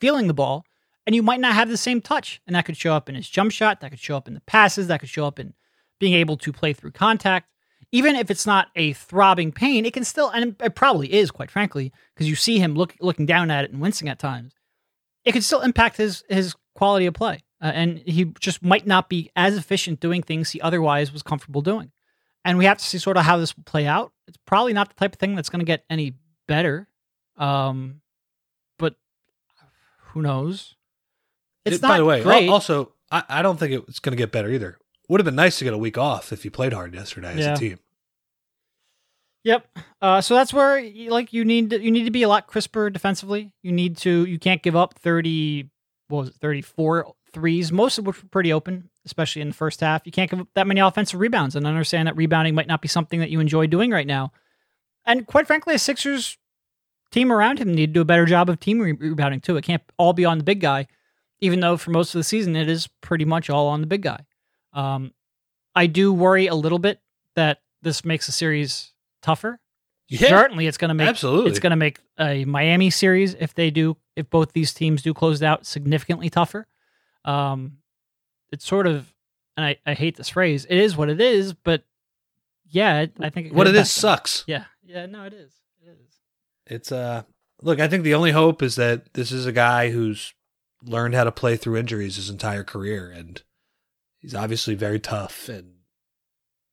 feeling 0.00 0.26
the 0.26 0.34
ball, 0.34 0.64
and 1.06 1.14
you 1.14 1.22
might 1.22 1.40
not 1.40 1.54
have 1.54 1.68
the 1.68 1.76
same 1.76 2.00
touch. 2.00 2.40
And 2.46 2.56
that 2.56 2.64
could 2.64 2.76
show 2.76 2.94
up 2.94 3.08
in 3.08 3.14
his 3.14 3.28
jump 3.28 3.52
shot. 3.52 3.80
That 3.80 3.90
could 3.90 4.00
show 4.00 4.16
up 4.16 4.26
in 4.26 4.34
the 4.34 4.40
passes. 4.40 4.88
That 4.88 5.00
could 5.00 5.08
show 5.08 5.26
up 5.26 5.38
in 5.38 5.54
being 6.00 6.14
able 6.14 6.36
to 6.38 6.52
play 6.52 6.72
through 6.72 6.90
contact. 6.92 7.48
Even 7.92 8.16
if 8.16 8.28
it's 8.28 8.46
not 8.46 8.68
a 8.74 8.92
throbbing 8.94 9.52
pain, 9.52 9.86
it 9.86 9.92
can 9.92 10.04
still, 10.04 10.28
and 10.30 10.56
it 10.60 10.74
probably 10.74 11.12
is, 11.12 11.30
quite 11.30 11.50
frankly, 11.50 11.92
because 12.12 12.28
you 12.28 12.34
see 12.34 12.58
him 12.58 12.74
look, 12.74 12.96
looking 13.00 13.26
down 13.26 13.52
at 13.52 13.64
it 13.64 13.70
and 13.70 13.80
wincing 13.80 14.08
at 14.08 14.18
times. 14.18 14.52
It 15.24 15.30
could 15.30 15.44
still 15.44 15.60
impact 15.60 15.96
his 15.98 16.24
his 16.28 16.56
quality 16.74 17.06
of 17.06 17.14
play, 17.14 17.44
uh, 17.62 17.70
and 17.72 17.98
he 17.98 18.24
just 18.40 18.64
might 18.64 18.84
not 18.84 19.08
be 19.08 19.30
as 19.36 19.56
efficient 19.56 20.00
doing 20.00 20.22
things 20.22 20.50
he 20.50 20.60
otherwise 20.60 21.12
was 21.12 21.22
comfortable 21.22 21.62
doing. 21.62 21.92
And 22.44 22.58
we 22.58 22.64
have 22.64 22.78
to 22.78 22.84
see 22.84 22.98
sort 22.98 23.16
of 23.16 23.24
how 23.24 23.36
this 23.36 23.56
will 23.56 23.64
play 23.64 23.86
out. 23.86 24.12
It's 24.34 24.42
probably 24.46 24.72
not 24.72 24.88
the 24.88 24.94
type 24.96 25.12
of 25.14 25.18
thing 25.20 25.36
that's 25.36 25.48
going 25.48 25.60
to 25.60 25.64
get 25.64 25.84
any 25.88 26.14
better, 26.48 26.88
um, 27.36 28.00
but 28.78 28.96
who 30.08 30.22
knows? 30.22 30.74
It's 31.64 31.76
It- 31.76 31.82
not 31.82 31.88
by 31.88 31.98
the 31.98 32.04
way, 32.04 32.22
great. 32.22 32.48
also, 32.48 32.92
I, 33.12 33.22
I 33.28 33.42
don't 33.42 33.58
think 33.58 33.86
it's 33.88 34.00
going 34.00 34.12
to 34.12 34.16
get 34.20 34.32
better 34.32 34.50
either. 34.50 34.78
Would 35.08 35.20
have 35.20 35.24
been 35.24 35.34
nice 35.36 35.58
to 35.58 35.64
get 35.64 35.72
a 35.74 35.78
week 35.78 35.96
off 35.98 36.32
if 36.32 36.44
you 36.44 36.50
played 36.50 36.72
hard 36.72 36.94
yesterday 36.94 37.38
as 37.38 37.46
a 37.46 37.56
team. 37.56 37.78
Yep. 39.44 39.66
Uh, 40.00 40.20
so 40.22 40.34
that's 40.34 40.52
where 40.54 40.82
like 41.10 41.32
you 41.34 41.44
need 41.44 41.70
to, 41.70 41.80
you 41.80 41.90
need 41.90 42.04
to 42.04 42.10
be 42.10 42.22
a 42.22 42.28
lot 42.28 42.46
crisper 42.46 42.88
defensively. 42.88 43.52
You 43.62 43.72
need 43.72 43.98
to 43.98 44.24
you 44.24 44.38
can't 44.38 44.62
give 44.62 44.74
up 44.74 44.94
thirty 44.98 45.68
what 46.08 46.20
was 46.20 46.28
it 46.30 46.34
34 46.36 47.12
threes, 47.32 47.70
most 47.72 47.98
of 47.98 48.06
which 48.06 48.22
were 48.22 48.28
pretty 48.30 48.52
open, 48.52 48.88
especially 49.04 49.42
in 49.42 49.48
the 49.48 49.54
first 49.54 49.80
half. 49.80 50.02
You 50.04 50.12
can't 50.12 50.30
give 50.30 50.40
up 50.40 50.48
that 50.54 50.66
many 50.66 50.80
offensive 50.80 51.20
rebounds 51.20 51.56
and 51.56 51.66
understand 51.66 52.08
that 52.08 52.16
rebounding 52.16 52.54
might 52.54 52.66
not 52.66 52.80
be 52.82 52.88
something 52.88 53.20
that 53.20 53.30
you 53.30 53.40
enjoy 53.40 53.66
doing 53.66 53.90
right 53.90 54.06
now. 54.06 54.32
And 55.04 55.26
quite 55.26 55.46
frankly, 55.46 55.74
a 55.74 55.78
Sixers 55.78 56.38
team 57.10 57.30
around 57.30 57.58
him 57.58 57.72
need 57.74 57.88
to 57.88 57.92
do 57.92 58.00
a 58.00 58.04
better 58.06 58.24
job 58.26 58.48
of 58.48 58.58
team 58.58 58.80
re- 58.80 58.92
rebounding 58.92 59.40
too. 59.40 59.56
It 59.56 59.64
can't 59.64 59.82
all 59.98 60.12
be 60.12 60.24
on 60.24 60.38
the 60.38 60.44
big 60.44 60.60
guy, 60.60 60.86
even 61.40 61.60
though 61.60 61.76
for 61.76 61.90
most 61.90 62.14
of 62.14 62.18
the 62.18 62.24
season 62.24 62.56
it 62.56 62.68
is 62.68 62.88
pretty 63.00 63.24
much 63.24 63.50
all 63.50 63.68
on 63.68 63.80
the 63.80 63.86
big 63.86 64.02
guy. 64.02 64.20
Um, 64.72 65.12
I 65.74 65.86
do 65.86 66.12
worry 66.12 66.46
a 66.46 66.54
little 66.54 66.78
bit 66.78 67.00
that 67.36 67.60
this 67.82 68.04
makes 68.04 68.26
the 68.26 68.32
series 68.32 68.92
tougher. 69.22 69.60
Yeah, 70.08 70.28
Certainly, 70.28 70.66
it's 70.66 70.76
going 70.76 70.90
to 70.90 70.94
make 70.94 71.08
absolutely. 71.08 71.50
it's 71.50 71.58
going 71.58 71.70
to 71.70 71.76
make 71.76 71.98
a 72.18 72.44
Miami 72.44 72.90
series 72.90 73.34
if 73.34 73.54
they 73.54 73.70
do 73.70 73.96
if 74.16 74.28
both 74.28 74.52
these 74.52 74.74
teams 74.74 75.02
do 75.02 75.14
close 75.14 75.42
out 75.42 75.66
significantly 75.66 76.28
tougher. 76.28 76.66
Um, 77.24 77.78
it's 78.50 78.66
sort 78.66 78.86
of, 78.86 79.12
and 79.56 79.66
I, 79.66 79.76
I 79.86 79.94
hate 79.94 80.16
this 80.16 80.28
phrase. 80.28 80.66
It 80.68 80.78
is 80.78 80.96
what 80.96 81.10
it 81.10 81.20
is, 81.20 81.52
but 81.52 81.84
yeah, 82.68 83.02
it, 83.02 83.12
I 83.20 83.30
think 83.30 83.52
what 83.52 83.66
it 83.66 83.74
is 83.74 83.82
them. 83.82 83.84
sucks. 83.86 84.44
Yeah, 84.46 84.64
yeah, 84.84 85.06
no, 85.06 85.24
it 85.24 85.32
is. 85.32 85.52
It 85.82 85.90
is. 85.90 86.14
It's 86.66 86.92
uh 86.92 87.22
look, 87.62 87.80
I 87.80 87.88
think 87.88 88.04
the 88.04 88.14
only 88.14 88.32
hope 88.32 88.62
is 88.62 88.76
that 88.76 89.14
this 89.14 89.32
is 89.32 89.46
a 89.46 89.52
guy 89.52 89.90
who's 89.90 90.34
learned 90.82 91.14
how 91.14 91.24
to 91.24 91.32
play 91.32 91.56
through 91.56 91.76
injuries 91.76 92.16
his 92.16 92.28
entire 92.28 92.64
career 92.64 93.10
and 93.10 93.42
he's 94.18 94.34
obviously 94.34 94.74
very 94.74 95.00
tough 95.00 95.48
and 95.48 95.74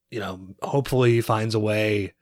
you 0.10 0.20
know, 0.20 0.56
hopefully 0.62 1.14
he 1.14 1.22
finds 1.22 1.56
a 1.56 1.60
way 1.60 2.14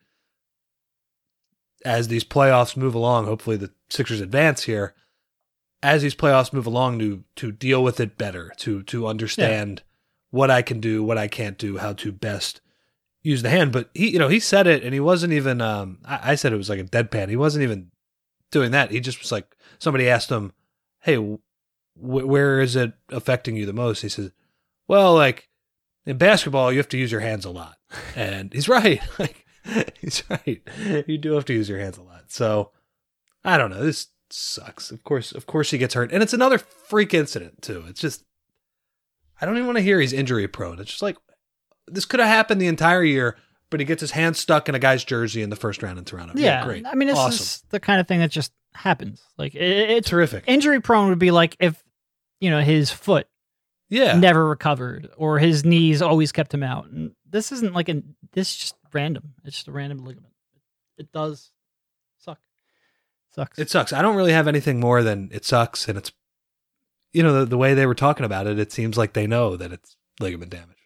as 1.83 2.07
these 2.07 2.23
playoffs 2.23 2.77
move 2.77 2.93
along, 2.93 3.25
hopefully 3.25 3.57
the 3.57 3.71
Sixers 3.89 4.21
advance 4.21 4.63
here. 4.63 4.93
As 5.81 6.01
these 6.01 6.15
playoffs 6.15 6.51
move 6.51 6.65
along 6.65 6.99
to 6.99 7.23
to 7.37 7.51
deal 7.51 7.83
with 7.83 7.99
it 7.99 8.17
better, 8.17 8.51
to 8.57 8.83
to 8.83 9.07
understand 9.07 9.83
what 10.31 10.51
I 10.51 10.61
can 10.61 10.79
do, 10.79 11.03
what 11.03 11.17
I 11.17 11.27
can't 11.27 11.57
do, 11.57 11.77
how 11.77 11.93
to 11.93 12.11
best 12.11 12.61
use 13.21 13.41
the 13.41 13.49
hand. 13.49 13.71
But 13.71 13.89
he, 13.93 14.11
you 14.11 14.19
know, 14.19 14.27
he 14.27 14.39
said 14.39 14.67
it, 14.67 14.83
and 14.83 14.93
he 14.93 14.99
wasn't 14.99 15.33
even. 15.33 15.61
Um, 15.61 15.99
I, 16.05 16.31
I 16.31 16.35
said 16.35 16.53
it 16.53 16.57
was 16.57 16.69
like 16.69 16.79
a 16.79 16.83
deadpan. 16.83 17.29
He 17.29 17.35
wasn't 17.35 17.63
even 17.63 17.91
doing 18.51 18.71
that. 18.71 18.91
He 18.91 18.99
just 18.99 19.19
was 19.19 19.31
like 19.31 19.55
somebody 19.79 20.09
asked 20.09 20.29
him, 20.29 20.53
"Hey, 21.01 21.15
wh- 21.15 21.37
where 21.95 22.61
is 22.61 22.75
it 22.75 22.93
affecting 23.09 23.55
you 23.55 23.65
the 23.65 23.73
most?" 23.73 24.01
He 24.01 24.09
says, 24.09 24.31
"Well, 24.87 25.13
like 25.13 25.49
in 26.05 26.17
basketball, 26.17 26.71
you 26.71 26.77
have 26.79 26.89
to 26.89 26.97
use 26.97 27.11
your 27.11 27.21
hands 27.21 27.45
a 27.45 27.51
lot," 27.51 27.77
and 28.15 28.53
he's 28.53 28.69
right. 28.69 29.01
Like 29.17 29.45
he's 30.01 30.23
right. 30.29 30.61
You 31.07 31.17
do 31.17 31.33
have 31.33 31.45
to 31.45 31.53
use 31.53 31.69
your 31.69 31.79
hands 31.79 31.97
a 31.97 32.03
lot. 32.03 32.25
So 32.27 32.71
I 33.43 33.57
don't 33.57 33.69
know. 33.69 33.83
This 33.83 34.07
sucks. 34.33 34.91
Of 34.91 35.03
course, 35.03 35.31
of 35.31 35.45
course, 35.45 35.71
he 35.71 35.77
gets 35.77 35.93
hurt, 35.93 36.11
and 36.11 36.23
it's 36.23 36.33
another 36.33 36.57
freak 36.57 37.13
incident 37.13 37.61
too. 37.61 37.85
It's 37.87 38.01
just 38.01 38.23
I 39.41 39.45
don't 39.45 39.55
even 39.55 39.67
want 39.67 39.77
to 39.77 39.83
hear 39.83 39.99
he's 39.99 40.13
injury 40.13 40.47
prone. 40.47 40.79
It's 40.79 40.91
just 40.91 41.01
like 41.01 41.17
this 41.87 42.05
could 42.05 42.19
have 42.19 42.29
happened 42.29 42.61
the 42.61 42.67
entire 42.67 43.03
year, 43.03 43.37
but 43.69 43.79
he 43.79 43.85
gets 43.85 44.01
his 44.01 44.11
hand 44.11 44.35
stuck 44.35 44.69
in 44.69 44.75
a 44.75 44.79
guy's 44.79 45.03
jersey 45.03 45.41
in 45.41 45.49
the 45.49 45.55
first 45.55 45.81
round 45.81 45.97
in 45.97 46.05
Toronto. 46.05 46.33
Yeah, 46.35 46.63
great. 46.63 46.85
I 46.85 46.95
mean, 46.95 47.07
this 47.07 47.17
awesome, 47.17 47.33
is 47.33 47.63
the 47.69 47.79
kind 47.79 47.99
of 47.99 48.07
thing 48.07 48.19
that 48.19 48.31
just 48.31 48.51
happens. 48.73 49.21
Like 49.37 49.55
it, 49.55 49.89
it's 49.89 50.09
terrific. 50.09 50.43
injury 50.47 50.81
prone 50.81 51.09
would 51.09 51.19
be 51.19 51.31
like 51.31 51.55
if 51.59 51.81
you 52.39 52.49
know 52.49 52.61
his 52.61 52.91
foot 52.91 53.27
yeah, 53.89 54.17
never 54.17 54.47
recovered 54.47 55.09
or 55.17 55.39
his 55.39 55.65
knees 55.65 56.01
always 56.01 56.31
kept 56.31 56.53
him 56.53 56.63
out. 56.63 56.89
And 56.89 57.11
this 57.29 57.51
isn't 57.51 57.73
like 57.73 57.89
an 57.89 58.15
this 58.33 58.51
is 58.51 58.57
just 58.57 58.75
random. 58.93 59.33
It's 59.43 59.55
just 59.55 59.67
a 59.67 59.71
random 59.71 60.05
ligament. 60.05 60.33
It 60.97 61.11
does. 61.11 61.51
Sucks. 63.39 63.59
it 63.59 63.69
sucks. 63.69 63.93
I 63.93 64.01
don't 64.01 64.17
really 64.17 64.33
have 64.33 64.47
anything 64.49 64.81
more 64.81 65.01
than 65.01 65.29
it 65.31 65.45
sucks, 65.45 65.87
and 65.87 65.97
it's 65.97 66.11
you 67.13 67.23
know 67.23 67.33
the, 67.39 67.45
the 67.45 67.57
way 67.57 67.73
they 67.73 67.85
were 67.85 67.95
talking 67.95 68.25
about 68.25 68.47
it. 68.47 68.59
It 68.59 68.73
seems 68.73 68.97
like 68.97 69.13
they 69.13 69.27
know 69.27 69.55
that 69.55 69.71
it's 69.71 69.95
ligament 70.19 70.51
damage. 70.51 70.78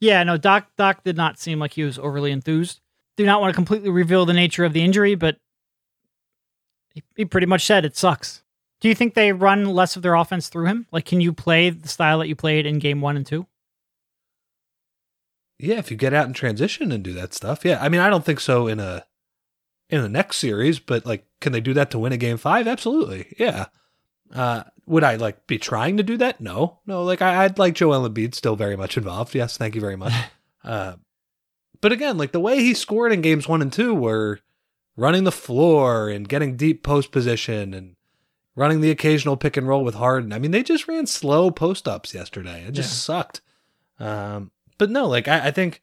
Yeah, 0.00 0.22
no, 0.22 0.36
Doc 0.36 0.68
Doc 0.76 1.02
did 1.04 1.16
not 1.16 1.38
seem 1.38 1.58
like 1.58 1.72
he 1.72 1.82
was 1.82 1.98
overly 1.98 2.30
enthused. 2.30 2.80
Do 3.16 3.26
not 3.26 3.40
want 3.40 3.52
to 3.52 3.56
completely 3.56 3.90
reveal 3.90 4.26
the 4.26 4.32
nature 4.32 4.64
of 4.64 4.72
the 4.72 4.84
injury, 4.84 5.14
but 5.14 5.38
he, 6.94 7.02
he 7.16 7.24
pretty 7.24 7.46
much 7.46 7.64
said 7.64 7.84
it 7.84 7.96
sucks. 7.96 8.42
Do 8.80 8.88
you 8.88 8.94
think 8.94 9.14
they 9.14 9.32
run 9.32 9.64
less 9.64 9.96
of 9.96 10.02
their 10.02 10.14
offense 10.14 10.48
through 10.48 10.66
him? 10.66 10.86
Like, 10.92 11.04
can 11.04 11.20
you 11.20 11.32
play 11.32 11.70
the 11.70 11.88
style 11.88 12.20
that 12.20 12.28
you 12.28 12.36
played 12.36 12.64
in 12.64 12.78
game 12.78 13.00
one 13.00 13.16
and 13.16 13.26
two? 13.26 13.46
Yeah, 15.58 15.78
if 15.78 15.90
you 15.90 15.96
get 15.96 16.14
out 16.14 16.28
in 16.28 16.32
transition 16.32 16.92
and 16.92 17.02
do 17.02 17.12
that 17.14 17.34
stuff. 17.34 17.64
Yeah, 17.64 17.78
I 17.82 17.88
mean, 17.88 18.00
I 18.00 18.08
don't 18.08 18.24
think 18.24 18.38
so 18.38 18.68
in 18.68 18.78
a 18.78 19.04
in 19.90 20.02
the 20.02 20.08
next 20.08 20.36
series, 20.36 20.78
but 20.78 21.04
like, 21.04 21.26
can 21.40 21.52
they 21.52 21.60
do 21.60 21.74
that 21.74 21.90
to 21.90 21.98
win 21.98 22.12
a 22.12 22.16
game 22.16 22.36
five? 22.36 22.68
Absolutely. 22.68 23.34
Yeah. 23.38 23.66
Uh, 24.34 24.64
would 24.86 25.04
I 25.04 25.16
like 25.16 25.46
be 25.46 25.58
trying 25.58 25.96
to 25.98 26.02
do 26.02 26.16
that? 26.18 26.40
No, 26.40 26.78
no. 26.86 27.02
Like 27.02 27.22
I, 27.22 27.44
I'd 27.44 27.58
like 27.58 27.74
Joel 27.74 28.08
Embiid 28.08 28.34
still 28.34 28.56
very 28.56 28.76
much 28.76 28.96
involved. 28.96 29.34
Yes, 29.34 29.56
thank 29.56 29.74
you 29.74 29.80
very 29.80 29.96
much. 29.96 30.12
uh, 30.64 30.94
but 31.80 31.92
again, 31.92 32.18
like 32.18 32.32
the 32.32 32.40
way 32.40 32.60
he 32.60 32.74
scored 32.74 33.12
in 33.12 33.20
games 33.20 33.46
one 33.48 33.62
and 33.62 33.72
two 33.72 33.94
were 33.94 34.40
running 34.96 35.24
the 35.24 35.32
floor 35.32 36.08
and 36.08 36.28
getting 36.28 36.56
deep 36.56 36.82
post 36.82 37.12
position 37.12 37.72
and 37.74 37.94
running 38.56 38.80
the 38.80 38.90
occasional 38.90 39.36
pick 39.36 39.56
and 39.56 39.68
roll 39.68 39.84
with 39.84 39.94
Harden. 39.94 40.32
I 40.32 40.38
mean, 40.38 40.50
they 40.50 40.62
just 40.64 40.88
ran 40.88 41.06
slow 41.06 41.50
post 41.50 41.86
ups 41.86 42.12
yesterday. 42.14 42.64
It 42.66 42.72
just 42.72 42.90
Yeah. 43.08 43.14
sucked. 43.16 43.40
Um, 44.00 44.50
but 44.78 44.90
no, 44.90 45.06
like 45.06 45.28
I, 45.28 45.46
I 45.48 45.50
think 45.52 45.82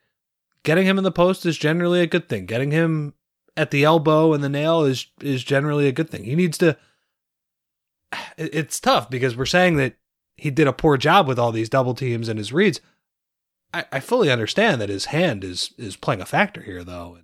getting 0.63 0.86
him 0.86 0.97
in 0.97 1.03
the 1.03 1.12
post 1.12 1.45
is 1.45 1.58
generally 1.58 2.01
a 2.01 2.08
good 2.08 2.27
thing. 2.27 2.45
Getting 2.45 2.71
him 2.71 3.13
at 3.55 3.71
the 3.71 3.84
elbow 3.86 4.34
and 4.34 4.43
the 4.43 4.49
nail 4.49 4.84
is 4.84 5.08
is 5.21 5.43
generally 5.43 5.88
a 5.88 5.91
good 5.93 6.10
thing. 6.10 6.23
He 6.25 6.36
needs 6.36 6.58
to. 6.60 6.77
it- 8.38 8.54
It's 8.56 8.80
tough 8.80 9.10
because 9.10 9.36
we're 9.36 9.45
saying 9.45 9.78
that 9.78 9.95
he 10.38 10.51
did 10.51 10.67
a 10.67 10.73
poor 10.73 10.97
job 10.97 11.28
with 11.28 11.39
all 11.39 11.51
these 11.51 11.69
double 11.69 11.93
teams 11.93 12.28
and 12.30 12.38
his 12.38 12.51
reads. 12.54 12.82
I, 13.73 13.86
I 13.91 13.99
fully 13.99 14.30
understand 14.30 14.80
that 14.82 14.89
his 14.89 15.06
hand 15.06 15.43
is 15.43 15.73
is 15.78 15.95
playing 15.95 16.21
a 16.21 16.25
factor 16.25 16.62
here 16.62 16.84
though, 16.84 17.15
and 17.15 17.23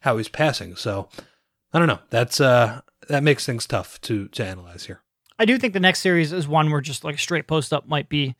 how 0.00 0.16
he's 0.16 0.28
passing. 0.28 0.76
So 0.76 1.08
I 1.72 1.78
don't 1.78 1.88
know. 1.88 2.00
That's 2.10 2.40
uh 2.40 2.80
that 3.08 3.22
makes 3.22 3.44
things 3.46 3.66
tough 3.66 4.00
to 4.02 4.28
to 4.28 4.44
analyze 4.44 4.86
here. 4.86 5.02
I 5.38 5.44
do 5.46 5.58
think 5.58 5.72
the 5.74 5.80
next 5.80 5.98
series 6.00 6.32
is 6.32 6.46
one 6.46 6.70
where 6.70 6.80
just 6.80 7.02
like 7.04 7.16
a 7.16 7.18
straight 7.18 7.46
post 7.48 7.72
up 7.72 7.88
might 7.88 8.08
be 8.08 8.34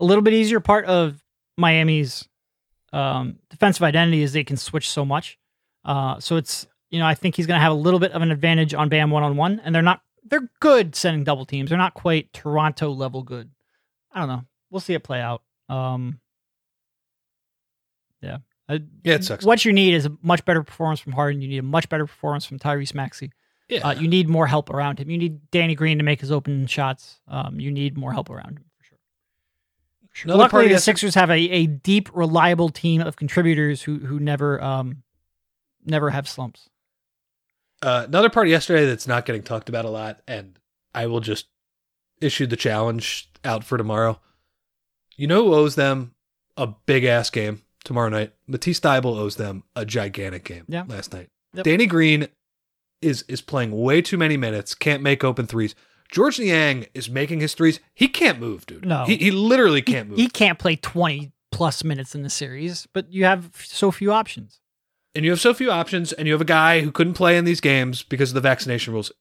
a 0.00 0.04
little 0.04 0.22
bit 0.22 0.34
easier. 0.34 0.58
Part 0.58 0.84
of 0.86 1.22
Miami's 1.56 2.28
um, 2.92 3.38
defensive 3.48 3.82
identity 3.84 4.22
is 4.22 4.32
they 4.32 4.42
can 4.44 4.56
switch 4.56 4.90
so 4.90 5.04
much. 5.04 5.38
Uh, 5.84 6.18
so 6.20 6.36
it's 6.36 6.66
you 6.90 6.98
know 6.98 7.06
I 7.06 7.14
think 7.14 7.36
he's 7.36 7.46
going 7.46 7.58
to 7.58 7.62
have 7.62 7.72
a 7.72 7.76
little 7.76 8.00
bit 8.00 8.12
of 8.12 8.22
an 8.22 8.30
advantage 8.32 8.74
on 8.74 8.88
Bam 8.88 9.10
one 9.10 9.22
on 9.22 9.36
one, 9.36 9.60
and 9.64 9.72
they're 9.74 9.82
not 9.82 10.02
they're 10.24 10.48
good 10.60 10.94
sending 10.94 11.24
double 11.24 11.44
teams. 11.44 11.68
They're 11.68 11.78
not 11.78 11.94
quite 11.94 12.32
Toronto 12.32 12.90
level 12.90 13.22
good. 13.22 13.50
I 14.12 14.20
don't 14.20 14.28
know. 14.28 14.44
We'll 14.70 14.80
see 14.80 14.94
it 14.94 15.02
play 15.02 15.20
out. 15.20 15.42
Um, 15.68 16.20
yeah. 18.20 18.38
I- 18.68 18.80
Yeah, 19.04 19.14
it 19.14 19.24
sucks. 19.24 19.44
What 19.44 19.64
you 19.64 19.72
need 19.72 19.94
is 19.94 20.06
a 20.06 20.16
much 20.22 20.44
better 20.44 20.62
performance 20.62 21.00
from 21.00 21.12
Harden. 21.12 21.42
You 21.42 21.48
need 21.48 21.58
a 21.58 21.62
much 21.62 21.88
better 21.88 22.06
performance 22.06 22.44
from 22.44 22.58
Tyrese 22.58 22.94
Maxey. 22.94 23.32
Yeah. 23.68 23.88
Uh, 23.88 23.92
you 23.94 24.06
need 24.08 24.28
more 24.28 24.46
help 24.46 24.70
around 24.70 24.98
him. 24.98 25.10
You 25.10 25.18
need 25.18 25.50
Danny 25.50 25.74
Green 25.74 25.98
to 25.98 26.04
make 26.04 26.20
his 26.20 26.30
open 26.30 26.66
shots. 26.66 27.20
Um, 27.26 27.58
you 27.58 27.70
need 27.70 27.96
more 27.96 28.12
help 28.12 28.28
around 28.30 28.58
him 28.58 28.64
for 28.76 28.84
sure. 28.84 28.98
Sure. 30.12 30.34
Luckily, 30.36 30.68
the 30.68 30.78
Sixers 30.78 31.14
have 31.14 31.30
a, 31.30 31.34
a 31.38 31.66
deep, 31.66 32.10
reliable 32.14 32.68
team 32.68 33.00
of 33.00 33.16
contributors 33.16 33.82
who 33.82 33.98
who 34.00 34.20
never 34.20 34.62
um 34.62 35.02
never 35.84 36.10
have 36.10 36.28
slumps. 36.28 36.68
Uh, 37.82 38.04
another 38.06 38.30
part 38.30 38.48
yesterday 38.48 38.86
that's 38.86 39.06
not 39.08 39.26
getting 39.26 39.42
talked 39.42 39.68
about 39.68 39.84
a 39.84 39.90
lot, 39.90 40.20
and 40.28 40.58
I 40.94 41.06
will 41.06 41.20
just 41.20 41.46
issue 42.20 42.46
the 42.46 42.56
challenge 42.56 43.28
out 43.44 43.64
for 43.64 43.76
tomorrow. 43.76 44.20
You 45.16 45.26
know 45.26 45.44
who 45.44 45.54
owes 45.54 45.74
them 45.74 46.14
a 46.56 46.66
big 46.66 47.04
ass 47.04 47.28
game 47.30 47.62
tomorrow 47.84 48.08
night? 48.08 48.32
Matisse 48.46 48.80
Thybulle 48.80 49.18
owes 49.18 49.36
them 49.36 49.64
a 49.74 49.84
gigantic 49.84 50.44
game 50.44 50.64
Yeah. 50.68 50.84
last 50.86 51.12
night. 51.12 51.28
Yep. 51.54 51.64
Danny 51.64 51.86
Green 51.86 52.28
is 53.02 53.24
is 53.28 53.40
playing 53.42 53.72
way 53.72 54.00
too 54.00 54.16
many 54.16 54.36
minutes, 54.36 54.74
can't 54.74 55.02
make 55.02 55.24
open 55.24 55.46
threes. 55.46 55.74
Georges 56.10 56.38
Niang 56.44 56.86
is 56.94 57.10
making 57.10 57.40
his 57.40 57.54
threes. 57.54 57.80
He 57.94 58.06
can't 58.06 58.38
move, 58.38 58.64
dude. 58.66 58.84
No. 58.86 59.04
He, 59.06 59.16
he 59.16 59.30
literally 59.30 59.82
can't 59.82 60.08
move. 60.10 60.18
He 60.18 60.28
can't 60.28 60.58
play 60.58 60.76
twenty 60.76 61.32
plus 61.50 61.82
minutes 61.84 62.14
in 62.14 62.22
the 62.22 62.30
series, 62.30 62.86
but 62.94 63.12
you 63.12 63.24
have 63.24 63.50
so 63.64 63.90
few 63.90 64.12
options. 64.12 64.60
And 65.14 65.24
you 65.24 65.30
have 65.30 65.40
so 65.40 65.52
few 65.54 65.70
options, 65.70 66.12
and 66.12 66.26
you 66.26 66.34
have 66.34 66.40
a 66.40 66.46
guy 66.46 66.80
who 66.80 66.90
couldn't 66.90 67.14
play 67.14 67.36
in 67.36 67.44
these 67.44 67.60
games 67.60 68.02
because 68.02 68.30
of 68.30 68.34
the 68.34 68.40
vaccination 68.40 68.92
rules. 68.92 69.12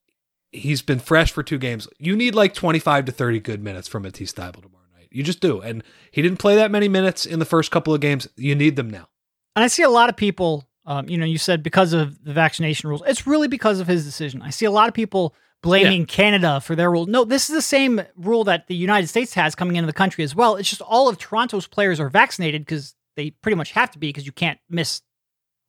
He's 0.52 0.82
been 0.82 1.00
fresh 1.00 1.32
for 1.32 1.44
two 1.44 1.58
games. 1.58 1.88
You 1.98 2.16
need 2.16 2.36
like 2.36 2.54
25 2.54 3.06
to 3.06 3.12
30 3.12 3.40
good 3.40 3.64
minutes 3.64 3.88
from 3.88 4.04
Matisse 4.04 4.34
Thybulle 4.34 4.62
tomorrow 4.62 4.84
night. 4.96 5.08
You 5.12 5.24
just 5.24 5.40
do. 5.40 5.62
And 5.62 5.84
he 6.12 6.22
didn't 6.22 6.40
play 6.40 6.56
that 6.56 6.72
many 6.72 6.90
minutes 6.90 7.26
in 7.26 7.40
the 7.40 7.46
first 7.46 7.72
couple 7.72 7.94
of 7.94 8.02
games. 8.02 8.28
You 8.36 8.56
need 8.56 8.76
them 8.76 8.90
now. 8.90 9.08
And 9.56 9.64
I 9.64 9.68
see 9.68 9.84
a 9.84 9.90
lot 9.90 10.10
of 10.10 10.18
people, 10.18 10.68
um, 10.86 11.08
you 11.08 11.18
know, 11.18 11.26
you 11.26 11.38
said 11.38 11.64
because 11.64 11.94
of 11.94 12.22
the 12.24 12.34
vaccination 12.34 12.90
rules. 12.90 13.02
It's 13.06 13.26
really 13.26 13.48
because 13.48 13.80
of 13.80 13.88
his 13.88 14.04
decision. 14.04 14.42
I 14.42 14.50
see 14.50 14.66
a 14.66 14.72
lot 14.72 14.90
of 14.90 14.94
people 14.94 15.36
blaming 15.62 16.06
Canada 16.06 16.60
for 16.60 16.76
their 16.76 16.92
rule. 16.92 17.06
No, 17.06 17.24
this 17.24 17.50
is 17.50 17.56
the 17.56 17.62
same 17.62 18.02
rule 18.18 18.44
that 18.46 18.68
the 18.68 18.76
United 18.76 19.08
States 19.08 19.34
has 19.36 19.56
coming 19.56 19.76
into 19.76 19.88
the 19.88 19.94
country 19.94 20.24
as 20.24 20.36
well. 20.36 20.56
It's 20.56 20.70
just 20.70 20.82
all 20.82 21.08
of 21.08 21.18
Toronto's 21.18 21.68
players 21.68 22.00
are 22.00 22.10
vaccinated 22.10 22.66
because 22.66 22.96
they 23.16 23.32
pretty 23.32 23.56
much 23.56 23.72
have 23.72 23.92
to 23.92 24.00
be 24.00 24.10
because 24.10 24.26
you 24.26 24.32
can't 24.32 24.60
miss 24.70 25.02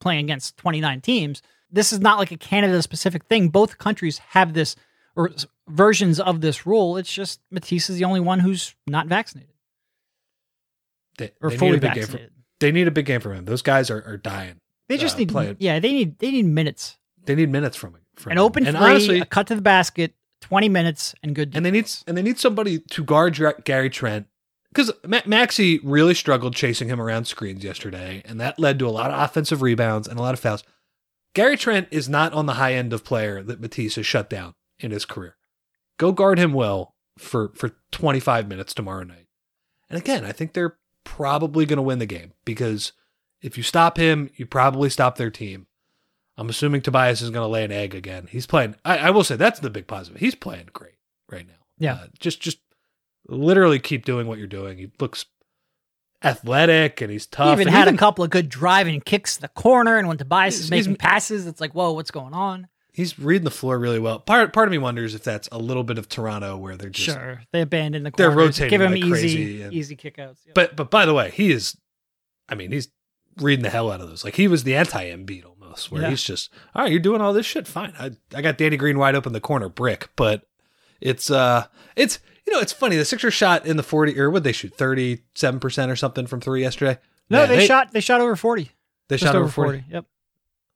playing 0.03 0.23
against 0.25 0.57
29 0.57 1.01
teams. 1.01 1.41
This 1.71 1.91
is 1.91 1.99
not 1.99 2.19
like 2.19 2.31
a 2.31 2.37
Canada 2.37 2.81
specific 2.83 3.23
thing. 3.25 3.49
Both 3.49 3.79
countries 3.79 4.19
have 4.19 4.53
this 4.53 4.75
or 5.15 5.31
versions 5.67 6.19
of 6.19 6.41
this 6.41 6.65
rule. 6.67 6.97
It's 6.97 7.11
just 7.11 7.39
Matisse 7.49 7.89
is 7.89 7.97
the 7.97 8.03
only 8.03 8.19
one 8.19 8.39
who's 8.39 8.75
not 8.85 9.07
vaccinated 9.07 9.53
They, 11.17 11.31
or 11.41 11.49
they 11.49 11.57
fully 11.57 11.71
need 11.71 11.77
a 11.77 11.81
big 11.81 11.93
game 11.93 12.01
vaccinated. 12.03 12.29
from, 12.33 12.43
They 12.59 12.71
need 12.71 12.87
a 12.87 12.91
big 12.91 13.05
game 13.05 13.21
from 13.21 13.33
him. 13.33 13.45
Those 13.45 13.61
guys 13.61 13.89
are, 13.89 14.03
are 14.05 14.17
dying. 14.17 14.59
They 14.89 14.97
just 14.97 15.15
uh, 15.15 15.19
need, 15.19 15.29
play- 15.29 15.55
yeah, 15.59 15.79
they 15.79 15.91
need 15.93 16.19
they 16.19 16.31
need 16.31 16.45
minutes. 16.45 16.97
They 17.25 17.35
need 17.35 17.49
minutes 17.49 17.77
from 17.77 17.93
him. 17.95 18.01
From 18.15 18.33
An 18.33 18.37
him. 18.37 18.43
open 18.43 18.67
and 18.67 18.77
three, 18.77 18.85
honestly, 18.85 19.19
a 19.21 19.25
cut 19.25 19.47
to 19.47 19.55
the 19.55 19.61
basket, 19.61 20.13
twenty 20.41 20.69
minutes, 20.69 21.15
and 21.23 21.33
good. 21.33 21.55
and 21.55 21.65
they 21.65 21.71
need 21.71 21.89
and 22.05 22.17
they 22.17 22.21
need 22.21 22.37
somebody 22.37 22.79
to 22.79 23.03
guard 23.03 23.39
Gary 23.63 23.89
Trent 23.89 24.27
because 24.73 24.91
Ma- 25.05 25.21
Maxey 25.25 25.79
really 25.83 26.15
struggled 26.15 26.55
chasing 26.55 26.89
him 26.89 26.99
around 26.99 27.25
screens 27.25 27.63
yesterday, 27.63 28.23
and 28.25 28.41
that 28.41 28.59
led 28.59 28.79
to 28.79 28.87
a 28.87 28.89
lot 28.89 29.11
of 29.11 29.19
offensive 29.19 29.61
rebounds 29.61 30.07
and 30.07 30.17
a 30.17 30.21
lot 30.21 30.33
of 30.33 30.39
fouls. 30.39 30.63
Gary 31.35 31.57
Trent 31.57 31.87
is 31.91 32.09
not 32.09 32.33
on 32.33 32.45
the 32.45 32.53
high 32.53 32.73
end 32.73 32.93
of 32.93 33.03
player 33.03 33.43
that 33.43 33.61
Matisse 33.61 33.95
has 33.95 34.05
shut 34.05 34.29
down 34.29 34.53
in 34.79 34.91
his 34.91 35.05
career. 35.05 35.35
Go 35.97 36.11
guard 36.11 36.39
him 36.39 36.53
well 36.53 36.95
for 37.17 37.51
for 37.55 37.71
25 37.91 38.47
minutes 38.47 38.73
tomorrow 38.73 39.03
night. 39.03 39.27
And 39.89 39.99
again, 39.99 40.25
I 40.25 40.31
think 40.31 40.53
they're 40.53 40.77
probably 41.03 41.65
going 41.65 41.77
to 41.77 41.83
win 41.83 41.99
the 41.99 42.05
game 42.05 42.33
because 42.45 42.93
if 43.41 43.57
you 43.57 43.63
stop 43.63 43.97
him, 43.97 44.29
you 44.35 44.45
probably 44.45 44.89
stop 44.89 45.17
their 45.17 45.29
team. 45.29 45.67
I'm 46.35 46.49
assuming 46.49 46.81
Tobias 46.81 47.21
is 47.21 47.29
going 47.29 47.43
to 47.43 47.51
lay 47.51 47.63
an 47.63 47.71
egg 47.71 47.93
again. 47.93 48.27
He's 48.31 48.47
playing. 48.47 48.75
I, 48.83 48.97
I 48.97 49.09
will 49.11 49.23
say 49.23 49.35
that's 49.35 49.59
the 49.59 49.69
big 49.69 49.85
positive. 49.85 50.19
He's 50.19 50.33
playing 50.33 50.69
great 50.73 50.95
right 51.29 51.45
now. 51.45 51.53
Yeah. 51.77 51.93
Uh, 51.93 52.07
just 52.19 52.41
just 52.41 52.59
literally 53.27 53.79
keep 53.79 54.05
doing 54.05 54.27
what 54.27 54.37
you're 54.37 54.47
doing. 54.47 54.77
He 54.77 54.91
looks 54.99 55.25
athletic 56.23 57.01
and 57.01 57.11
he's 57.11 57.25
tough. 57.27 57.47
He 57.57 57.61
even 57.63 57.67
and 57.67 57.75
had 57.75 57.87
a 57.87 57.97
couple 57.97 58.23
of 58.23 58.29
good 58.29 58.49
driving 58.49 59.01
kicks 59.01 59.35
to 59.35 59.41
the 59.41 59.47
corner, 59.49 59.97
and 59.97 60.07
when 60.07 60.17
Tobias 60.17 60.55
He's- 60.55 60.65
is 60.65 60.71
making 60.71 60.91
he's- 60.91 60.97
passes, 60.99 61.47
it's 61.47 61.59
like, 61.61 61.73
whoa, 61.73 61.91
what's 61.91 62.11
going 62.11 62.33
on? 62.33 62.67
He's 62.93 63.17
reading 63.17 63.43
the 63.43 63.49
floor 63.51 63.79
really 63.79 63.97
well. 63.99 64.19
Part 64.19 64.53
part 64.53 64.67
of 64.67 64.71
me 64.71 64.77
wonders 64.77 65.15
if 65.15 65.23
that's 65.23 65.49
a 65.51 65.57
little 65.57 65.83
bit 65.83 65.97
of 65.97 66.07
Toronto 66.07 66.57
where 66.57 66.77
they're 66.77 66.91
just 66.91 67.17
sure, 67.17 67.41
they 67.51 67.61
abandoned 67.61 68.05
the 68.05 68.11
they're 68.15 68.29
rotating 68.29 68.69
give 68.69 68.81
him 68.81 68.91
like 68.91 69.03
easy, 69.03 69.63
and- 69.63 69.73
easy 69.73 69.95
kickouts. 69.95 70.37
Yeah. 70.45 70.51
But 70.53 70.75
but 70.75 70.91
by 70.91 71.07
the 71.07 71.13
way, 71.13 71.31
he 71.31 71.51
is 71.51 71.75
I 72.47 72.53
mean, 72.55 72.71
he's 72.71 72.89
reading 73.37 73.63
the 73.63 73.71
hell 73.71 73.91
out 73.91 73.99
of 73.99 74.07
those. 74.09 74.23
Like 74.23 74.35
he 74.35 74.47
was 74.47 74.63
the 74.63 74.75
anti 74.75 75.05
Embiid 75.09 75.43
almost, 75.43 75.91
where 75.91 76.03
Yeah. 76.03 76.09
he's 76.11 76.21
just, 76.21 76.53
all 76.75 76.83
right, 76.83 76.91
you're 76.91 76.99
doing 77.01 77.19
all 77.19 77.33
this 77.33 77.47
shit, 77.47 77.67
fine. 77.67 77.93
I 77.97 78.11
I 78.35 78.43
got 78.43 78.59
Danny 78.59 78.77
Green 78.77 78.99
wide 78.99 79.15
open 79.15 79.33
the 79.33 79.39
corner, 79.41 79.69
brick, 79.69 80.09
but 80.15 80.43
it's 81.01 81.31
uh, 81.31 81.65
it's 81.95 82.19
you 82.53 82.59
know, 82.59 82.61
it's 82.61 82.73
funny. 82.73 82.95
The 82.97 83.05
Sixers 83.05 83.33
shot 83.33 83.65
in 83.65 83.77
the 83.77 83.83
forty 83.83 84.19
or 84.19 84.29
would 84.29 84.43
they 84.43 84.51
shoot 84.51 84.75
thirty 84.75 85.23
seven 85.33 85.59
percent 85.59 85.91
or 85.91 85.95
something 85.95 86.27
from 86.27 86.39
three 86.39 86.61
yesterday? 86.61 86.99
No, 87.29 87.41
Yeah, 87.41 87.45
they, 87.47 87.65
shot 87.65 87.91
they 87.91 87.99
shot 87.99 88.21
over 88.21 88.35
forty. 88.35 88.71
They 89.09 89.17
Just 89.17 89.31
shot 89.31 89.35
over 89.35 89.49
40. 89.49 89.85
Yep. 89.89 90.05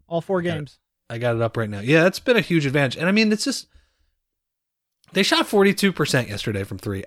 All 0.07 0.21
four 0.21 0.41
games. 0.41 0.79
I 1.09 1.17
got 1.17 1.35
it 1.35 1.41
up 1.41 1.55
right 1.55 1.69
now. 1.69 1.79
Yeah, 1.79 2.03
that's 2.03 2.19
been 2.19 2.35
a 2.35 2.41
huge 2.41 2.65
advantage. 2.65 2.97
And 2.97 3.07
I 3.07 3.11
mean, 3.11 3.31
it's 3.31 3.45
just 3.45 3.67
they 5.13 5.23
shot 5.23 5.45
42% 5.45 6.27
yesterday 6.27 6.63
from 6.63 6.77
3. 6.77 7.03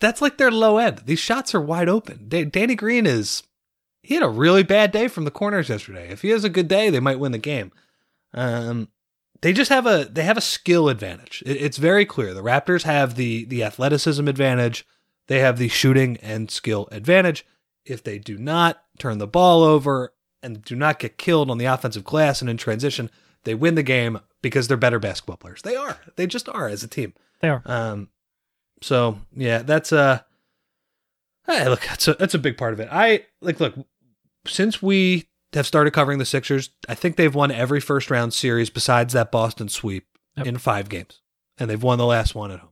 That's 0.00 0.22
like 0.22 0.38
their 0.38 0.50
low 0.50 0.78
end. 0.78 1.02
These 1.04 1.18
shots 1.18 1.54
are 1.54 1.60
wide 1.60 1.88
open. 1.88 2.26
Da- 2.28 2.46
Danny 2.46 2.74
Green 2.74 3.04
is 3.06 3.42
he 4.02 4.14
had 4.14 4.22
a 4.22 4.28
really 4.28 4.62
bad 4.62 4.92
day 4.92 5.08
from 5.08 5.24
the 5.24 5.30
corners 5.30 5.68
yesterday. 5.68 6.08
If 6.08 6.22
he 6.22 6.30
has 6.30 6.42
a 6.42 6.48
good 6.48 6.68
day, 6.68 6.88
they 6.88 7.00
might 7.00 7.18
win 7.18 7.32
the 7.32 7.38
game. 7.38 7.70
Um 8.32 8.88
they 9.42 9.52
just 9.52 9.70
have 9.70 9.86
a 9.86 10.08
they 10.10 10.22
have 10.24 10.36
a 10.36 10.42
skill 10.42 10.88
advantage. 10.88 11.42
It, 11.46 11.56
it's 11.56 11.78
very 11.78 12.04
clear. 12.04 12.34
The 12.34 12.42
Raptors 12.42 12.82
have 12.82 13.14
the 13.14 13.44
the 13.44 13.64
athleticism 13.64 14.26
advantage. 14.28 14.86
They 15.28 15.40
have 15.40 15.58
the 15.58 15.68
shooting 15.68 16.16
and 16.18 16.50
skill 16.50 16.88
advantage. 16.90 17.46
If 17.84 18.02
they 18.02 18.18
do 18.18 18.36
not 18.36 18.82
turn 18.98 19.18
the 19.18 19.26
ball 19.26 19.62
over 19.62 20.12
and 20.42 20.62
do 20.62 20.76
not 20.76 20.98
get 20.98 21.18
killed 21.18 21.50
on 21.50 21.58
the 21.58 21.64
offensive 21.66 22.04
glass 22.04 22.40
and 22.40 22.50
in 22.50 22.56
transition, 22.56 23.10
they 23.44 23.54
win 23.54 23.74
the 23.74 23.82
game 23.82 24.20
because 24.42 24.68
they're 24.68 24.76
better 24.76 24.98
basketball 24.98 25.36
players. 25.36 25.62
They 25.62 25.76
are. 25.76 25.98
They 26.16 26.26
just 26.26 26.48
are 26.48 26.68
as 26.68 26.82
a 26.82 26.88
team. 26.88 27.14
They 27.40 27.48
are. 27.48 27.62
Um, 27.64 28.08
so 28.82 29.20
yeah, 29.34 29.62
that's 29.62 29.92
uh, 29.92 30.20
hey, 31.46 31.68
look, 31.68 31.80
that's 31.82 32.08
a 32.08 32.14
that's 32.14 32.34
a 32.34 32.38
big 32.38 32.58
part 32.58 32.72
of 32.72 32.80
it. 32.80 32.88
I 32.90 33.26
like 33.40 33.60
look 33.60 33.74
since 34.46 34.82
we 34.82 35.29
have 35.52 35.66
started 35.66 35.92
covering 35.92 36.18
the 36.18 36.24
Sixers, 36.24 36.70
I 36.88 36.94
think 36.94 37.16
they've 37.16 37.34
won 37.34 37.50
every 37.50 37.80
first 37.80 38.10
round 38.10 38.32
series 38.34 38.70
besides 38.70 39.12
that 39.14 39.30
Boston 39.32 39.68
sweep 39.68 40.06
Yep. 40.36 40.46
in 40.46 40.58
five 40.58 40.88
games, 40.88 41.20
and 41.58 41.68
they've 41.68 41.82
won 41.82 41.98
the 41.98 42.06
last 42.06 42.34
one 42.36 42.52
at 42.52 42.60
home. 42.60 42.68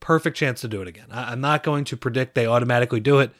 Perfect 0.00 0.36
chance 0.36 0.60
to 0.62 0.68
do 0.68 0.80
it 0.82 0.88
again. 0.88 1.06
I, 1.10 1.30
I'm 1.32 1.40
not 1.40 1.62
going 1.62 1.84
to 1.84 1.96
predict 1.96 2.34
they 2.34 2.46
automatically 2.46 3.00
do 3.00 3.20
it. 3.20 3.30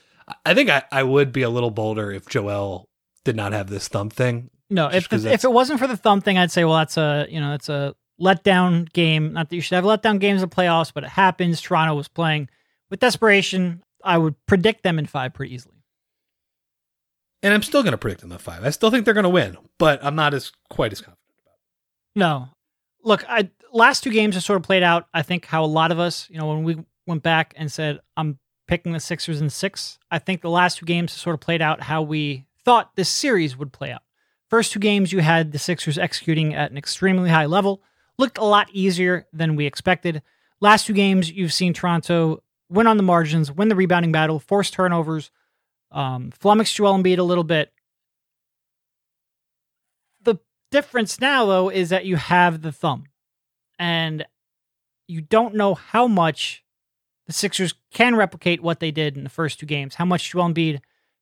I- 0.44 0.55
think 0.55 0.70
I, 0.70 0.83
I 0.92 1.03
would 1.03 1.33
be 1.33 1.42
a 1.42 1.50
little 1.50 1.70
bolder 1.70 2.12
if 2.12 2.29
Joel 2.29 2.88
did 3.24 3.35
not 3.35 3.53
have 3.53 3.68
this 3.70 3.88
thumb 3.88 4.11
thing. 4.11 4.50
No, 4.68 4.87
if 4.88 5.12
if 5.12 5.44
it 5.44 5.53
wasn't 5.53 5.81
for 5.81 5.88
the 5.88 5.96
thumb 5.96 6.20
thing, 6.20 6.38
I'd 6.38 6.53
say, 6.53 6.64
well, 6.64 6.76
that's 6.76 6.96
a 6.96 7.26
you 7.29 7.40
know 7.40 7.50
that's 7.50 7.68
a 7.68 7.94
letdown 8.20 8.90
game. 8.92 9.33
Not 9.33 9.48
that 9.48 9.57
you 9.57 9.62
should 9.62 9.74
have 9.74 9.85
letdown 9.85 10.20
games 10.20 10.42
in 10.44 10.48
the 10.48 10.55
playoffs, 10.55 10.92
but 10.94 11.03
it 11.03 11.11
happens. 11.11 11.61
Toronto 11.61 11.94
was 11.96 12.07
playing 12.07 12.48
with 12.88 13.00
desperation. 13.00 13.83
I 14.05 14.16
would 14.18 14.37
predict 14.46 14.85
them 14.85 14.98
in 15.00 15.07
five 15.07 15.35
pretty 15.35 15.55
easily. 15.55 15.79
And 17.42 17.55
I'm 17.55 17.62
still 17.62 17.83
going 17.83 17.92
to 17.92 17.98
predict 17.98 18.20
them 18.20 18.33
at 18.33 18.40
five. 18.40 18.64
I 18.64 18.70
still 18.70 18.90
think 18.90 19.05
they're 19.05 19.14
going 19.14 19.24
to 19.24 19.31
win, 19.31 19.57
but 19.79 20.05
I'm 20.05 20.14
not 20.14 20.35
as 20.35 20.53
quite 20.68 20.92
as 20.92 21.00
confident. 21.00 21.18
About. 21.42 21.55
It. 21.55 22.18
No, 22.18 22.48
look, 23.03 23.24
I 23.29 23.50
last 23.72 24.03
two 24.03 24.11
games 24.11 24.35
have 24.35 24.44
sort 24.44 24.57
of 24.57 24.62
played 24.62 24.83
out. 24.83 25.07
I 25.14 25.22
think 25.22 25.46
how 25.46 25.64
a 25.64 25.66
lot 25.66 25.92
of 25.92 25.98
us, 25.98 26.29
you 26.31 26.38
know, 26.38 26.48
when 26.48 26.64
we 26.64 26.85
went 27.07 27.22
back 27.22 27.55
and 27.57 27.70
said 27.70 28.00
I'm 28.16 28.38
picking 28.66 28.92
the 28.92 29.00
Sixers 29.00 29.40
in 29.40 29.50
six, 29.50 29.98
I 30.11 30.18
think 30.18 30.42
the 30.42 30.50
last 30.50 30.79
two 30.79 30.87
games 30.87 31.12
have 31.12 31.20
sort 31.20 31.35
of 31.35 31.40
played 31.40 31.62
out 31.62 31.83
how 31.83 32.03
we 32.03 32.46
thought 32.64 32.94
this 32.94 33.09
series 33.09 33.57
would 33.57 33.72
play 33.72 33.90
out. 33.90 34.03
First 34.48 34.72
two 34.72 34.81
games, 34.81 35.12
you 35.12 35.20
had 35.20 35.53
the 35.53 35.59
Sixers 35.59 35.98
executing 35.98 36.55
at 36.55 36.70
an 36.70 36.76
extremely 36.76 37.31
high 37.31 37.46
level, 37.46 37.83
looked 38.18 38.38
a 38.38 38.44
lot 38.44 38.68
easier 38.72 39.26
than 39.33 39.57
we 39.57 39.64
expected. 39.66 40.22
Last 40.61 40.87
two 40.87 40.92
games, 40.92 41.31
you've 41.31 41.53
seen 41.53 41.72
Toronto 41.72 42.42
win 42.68 42.87
on 42.87 42.96
the 42.96 43.03
margins, 43.03 43.50
win 43.50 43.68
the 43.68 43.76
rebounding 43.76 44.12
battle, 44.12 44.38
force 44.38 44.70
turnovers, 44.70 45.31
um, 45.92 46.33
flummox 46.38 46.74
Joel 46.74 46.98
Embiid 46.98 47.18
a 47.18 47.22
little 47.22 47.44
bit. 47.44 47.72
The 50.22 50.38
difference 50.70 51.20
now, 51.20 51.46
though, 51.46 51.68
is 51.68 51.88
that 51.88 52.05
you 52.05 52.16
have 52.16 52.62
the 52.62 52.72
thumb, 52.72 53.05
and 53.79 54.24
you 55.09 55.20
don't 55.20 55.55
know 55.55 55.74
how 55.74 56.07
much 56.07 56.64
the 57.26 57.33
Sixers 57.33 57.74
can 57.92 58.16
replicate 58.16 58.62
what 58.62 58.81
they 58.81 58.90
did 58.90 59.16
in 59.16 59.24
the 59.24 59.31
first 59.31 59.61
two 59.61 59.66
games. 59.66 59.96
How 59.96 60.05
much 60.05 60.31
Joel 60.31 60.50
Embiid 60.50 60.81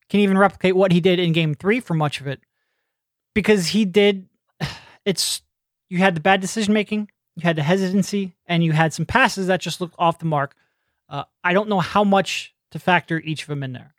can 0.08 0.20
even 0.20 0.38
replicate 0.38 0.76
what 0.76 0.92
he 0.92 1.00
did 1.00 1.18
in 1.18 1.32
Game 1.32 1.54
Three 1.54 1.80
for 1.80 1.94
much 1.94 2.20
of 2.20 2.26
it, 2.26 2.40
because 3.34 3.68
he 3.68 3.84
did. 3.84 4.28
It's 5.04 5.40
you 5.88 5.98
had 5.98 6.14
the 6.14 6.20
bad 6.20 6.42
decision 6.42 6.74
making, 6.74 7.08
you 7.34 7.42
had 7.42 7.56
the 7.56 7.62
hesitancy, 7.62 8.36
and 8.46 8.62
you 8.62 8.72
had 8.72 8.92
some 8.92 9.06
passes 9.06 9.46
that 9.46 9.60
just 9.60 9.80
looked 9.80 9.94
off 9.98 10.18
the 10.18 10.26
mark. 10.26 10.54
Uh, 11.08 11.24
I 11.42 11.54
don't 11.54 11.70
know 11.70 11.80
how 11.80 12.04
much 12.04 12.54
to 12.72 12.78
factor 12.78 13.18
each 13.20 13.42
of 13.42 13.48
them 13.48 13.62
in 13.62 13.72
there. 13.72 13.94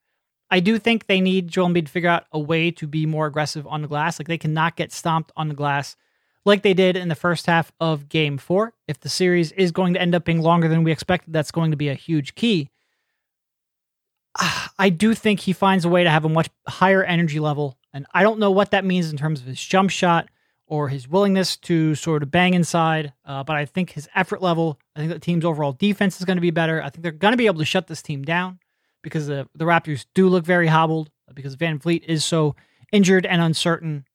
I 0.52 0.60
do 0.60 0.80
think 0.80 1.06
they 1.06 1.22
need 1.22 1.48
Joel 1.48 1.70
Embiid 1.70 1.86
to 1.86 1.92
figure 1.92 2.10
out 2.10 2.26
a 2.32 2.40
way 2.40 2.72
to 2.72 2.88
be 2.88 3.06
more 3.06 3.28
aggressive 3.28 3.68
on 3.68 3.82
the 3.82 3.88
glass. 3.88 4.20
Like 4.20 4.28
they 4.28 4.38
cannot 4.38 4.76
get 4.76 4.92
stomped 4.92 5.32
on 5.38 5.48
the 5.48 5.54
glass 5.54 5.96
like 6.46 6.64
they 6.64 6.74
did 6.74 6.96
in 6.96 7.08
the 7.10 7.16
first 7.16 7.46
half 7.46 7.72
of 7.80 8.10
game 8.10 8.38
four. 8.38 8.74
If 8.88 9.00
the 9.00 9.10
series 9.10 9.52
is 9.52 9.72
going 9.72 9.94
to 9.94 10.02
end 10.02 10.16
up 10.16 10.26
being 10.26 10.42
longer 10.42 10.68
than 10.68 10.84
we 10.84 10.92
expected, 10.92 11.34
that's 11.34 11.52
going 11.52 11.72
to 11.72 11.78
be 11.78 11.90
a 11.90 11.94
huge 11.94 12.36
key. 12.36 12.70
I 14.80 14.90
do 14.90 15.14
think 15.14 15.42
he 15.42 15.54
finds 15.54 15.86
a 15.86 15.90
way 15.90 16.04
to 16.04 16.10
have 16.10 16.26
a 16.26 16.30
much 16.30 16.50
higher 16.68 17.04
energy 17.04 17.40
level. 17.40 17.78
And 17.94 18.06
I 18.14 18.24
don't 18.24 18.40
know 18.40 18.52
what 18.52 18.72
that 18.72 18.86
means 18.86 19.12
in 19.12 19.18
terms 19.18 19.42
of 19.42 19.48
his 19.48 19.64
jump 19.64 19.92
shot 19.92 20.30
or 20.66 20.88
his 20.88 21.08
willingness 21.08 21.58
to 21.58 21.96
sort 21.96 22.24
of 22.24 22.32
bang 22.32 22.54
inside. 22.54 23.14
Uh, 23.26 23.44
but 23.44 23.56
I 23.56 23.66
think 23.66 23.92
his 23.92 24.08
effort 24.16 24.42
level, 24.42 24.80
I 24.96 25.00
think 25.00 25.12
the 25.12 25.20
team's 25.20 25.46
overall 25.46 25.74
defense 25.74 26.20
is 26.20 26.26
going 26.26 26.38
to 26.38 26.42
be 26.42 26.52
better. 26.52 26.82
I 26.82 26.90
think 26.90 27.04
they're 27.04 27.12
going 27.12 27.34
to 27.34 27.38
be 27.38 27.48
able 27.48 27.60
to 27.60 27.66
shut 27.66 27.88
this 27.88 28.02
team 28.02 28.24
down 28.24 28.60
because 29.02 29.28
the, 29.28 29.48
the 29.56 29.66
Raptors 29.66 30.06
do 30.14 30.28
look 30.28 30.46
very 30.46 30.68
hobbled 30.68 31.10
because 31.34 31.56
VanVleet 31.56 32.04
is 32.06 32.26
so 32.26 32.56
injured 32.92 33.26
and 33.26 33.42
uncertain. 33.42 34.06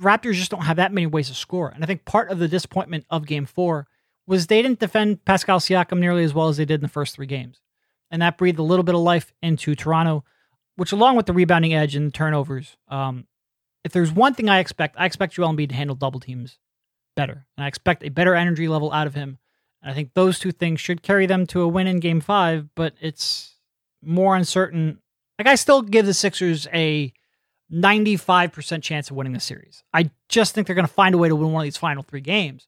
Raptors 0.00 0.34
just 0.34 0.50
don't 0.50 0.62
have 0.62 0.76
that 0.76 0.92
many 0.92 1.06
ways 1.06 1.28
to 1.28 1.34
score. 1.34 1.68
And 1.68 1.82
I 1.82 1.86
think 1.86 2.04
part 2.04 2.30
of 2.30 2.38
the 2.38 2.48
disappointment 2.48 3.04
of 3.10 3.26
game 3.26 3.46
four 3.46 3.86
was 4.26 4.46
they 4.46 4.62
didn't 4.62 4.78
defend 4.78 5.24
Pascal 5.24 5.58
Siakam 5.58 5.98
nearly 5.98 6.24
as 6.24 6.34
well 6.34 6.48
as 6.48 6.56
they 6.58 6.64
did 6.64 6.80
in 6.80 6.82
the 6.82 6.88
first 6.88 7.14
three 7.14 7.26
games. 7.26 7.60
And 8.10 8.22
that 8.22 8.38
breathed 8.38 8.58
a 8.58 8.62
little 8.62 8.84
bit 8.84 8.94
of 8.94 9.00
life 9.00 9.32
into 9.42 9.74
Toronto, 9.74 10.24
which, 10.76 10.92
along 10.92 11.16
with 11.16 11.26
the 11.26 11.32
rebounding 11.32 11.74
edge 11.74 11.94
and 11.94 12.12
turnovers, 12.12 12.76
um, 12.88 13.26
if 13.84 13.92
there's 13.92 14.12
one 14.12 14.34
thing 14.34 14.48
I 14.48 14.58
expect, 14.58 14.96
I 14.98 15.06
expect 15.06 15.34
Joel 15.34 15.52
Embiid 15.52 15.70
to 15.70 15.74
handle 15.74 15.96
double 15.96 16.20
teams 16.20 16.58
better. 17.16 17.46
And 17.56 17.64
I 17.64 17.68
expect 17.68 18.04
a 18.04 18.10
better 18.10 18.34
energy 18.34 18.68
level 18.68 18.92
out 18.92 19.06
of 19.06 19.14
him. 19.14 19.38
I 19.82 19.92
think 19.94 20.14
those 20.14 20.38
two 20.38 20.52
things 20.52 20.80
should 20.80 21.02
carry 21.02 21.26
them 21.26 21.46
to 21.48 21.60
a 21.62 21.68
win 21.68 21.86
in 21.86 22.00
game 22.00 22.20
five, 22.20 22.68
but 22.74 22.94
it's 23.00 23.54
more 24.02 24.34
uncertain. 24.36 24.98
Like, 25.38 25.46
I 25.46 25.54
still 25.54 25.82
give 25.82 26.04
the 26.06 26.14
Sixers 26.14 26.66
a 26.72 27.12
95% 27.72 28.82
chance 28.82 29.10
of 29.10 29.16
winning 29.16 29.32
the 29.34 29.40
series. 29.40 29.82
I 29.92 30.10
just 30.28 30.54
think 30.54 30.66
they're 30.66 30.74
going 30.76 30.86
to 30.86 30.92
find 30.92 31.14
a 31.14 31.18
way 31.18 31.28
to 31.28 31.36
win 31.36 31.52
one 31.52 31.62
of 31.62 31.64
these 31.64 31.76
final 31.76 32.02
three 32.02 32.20
games. 32.20 32.66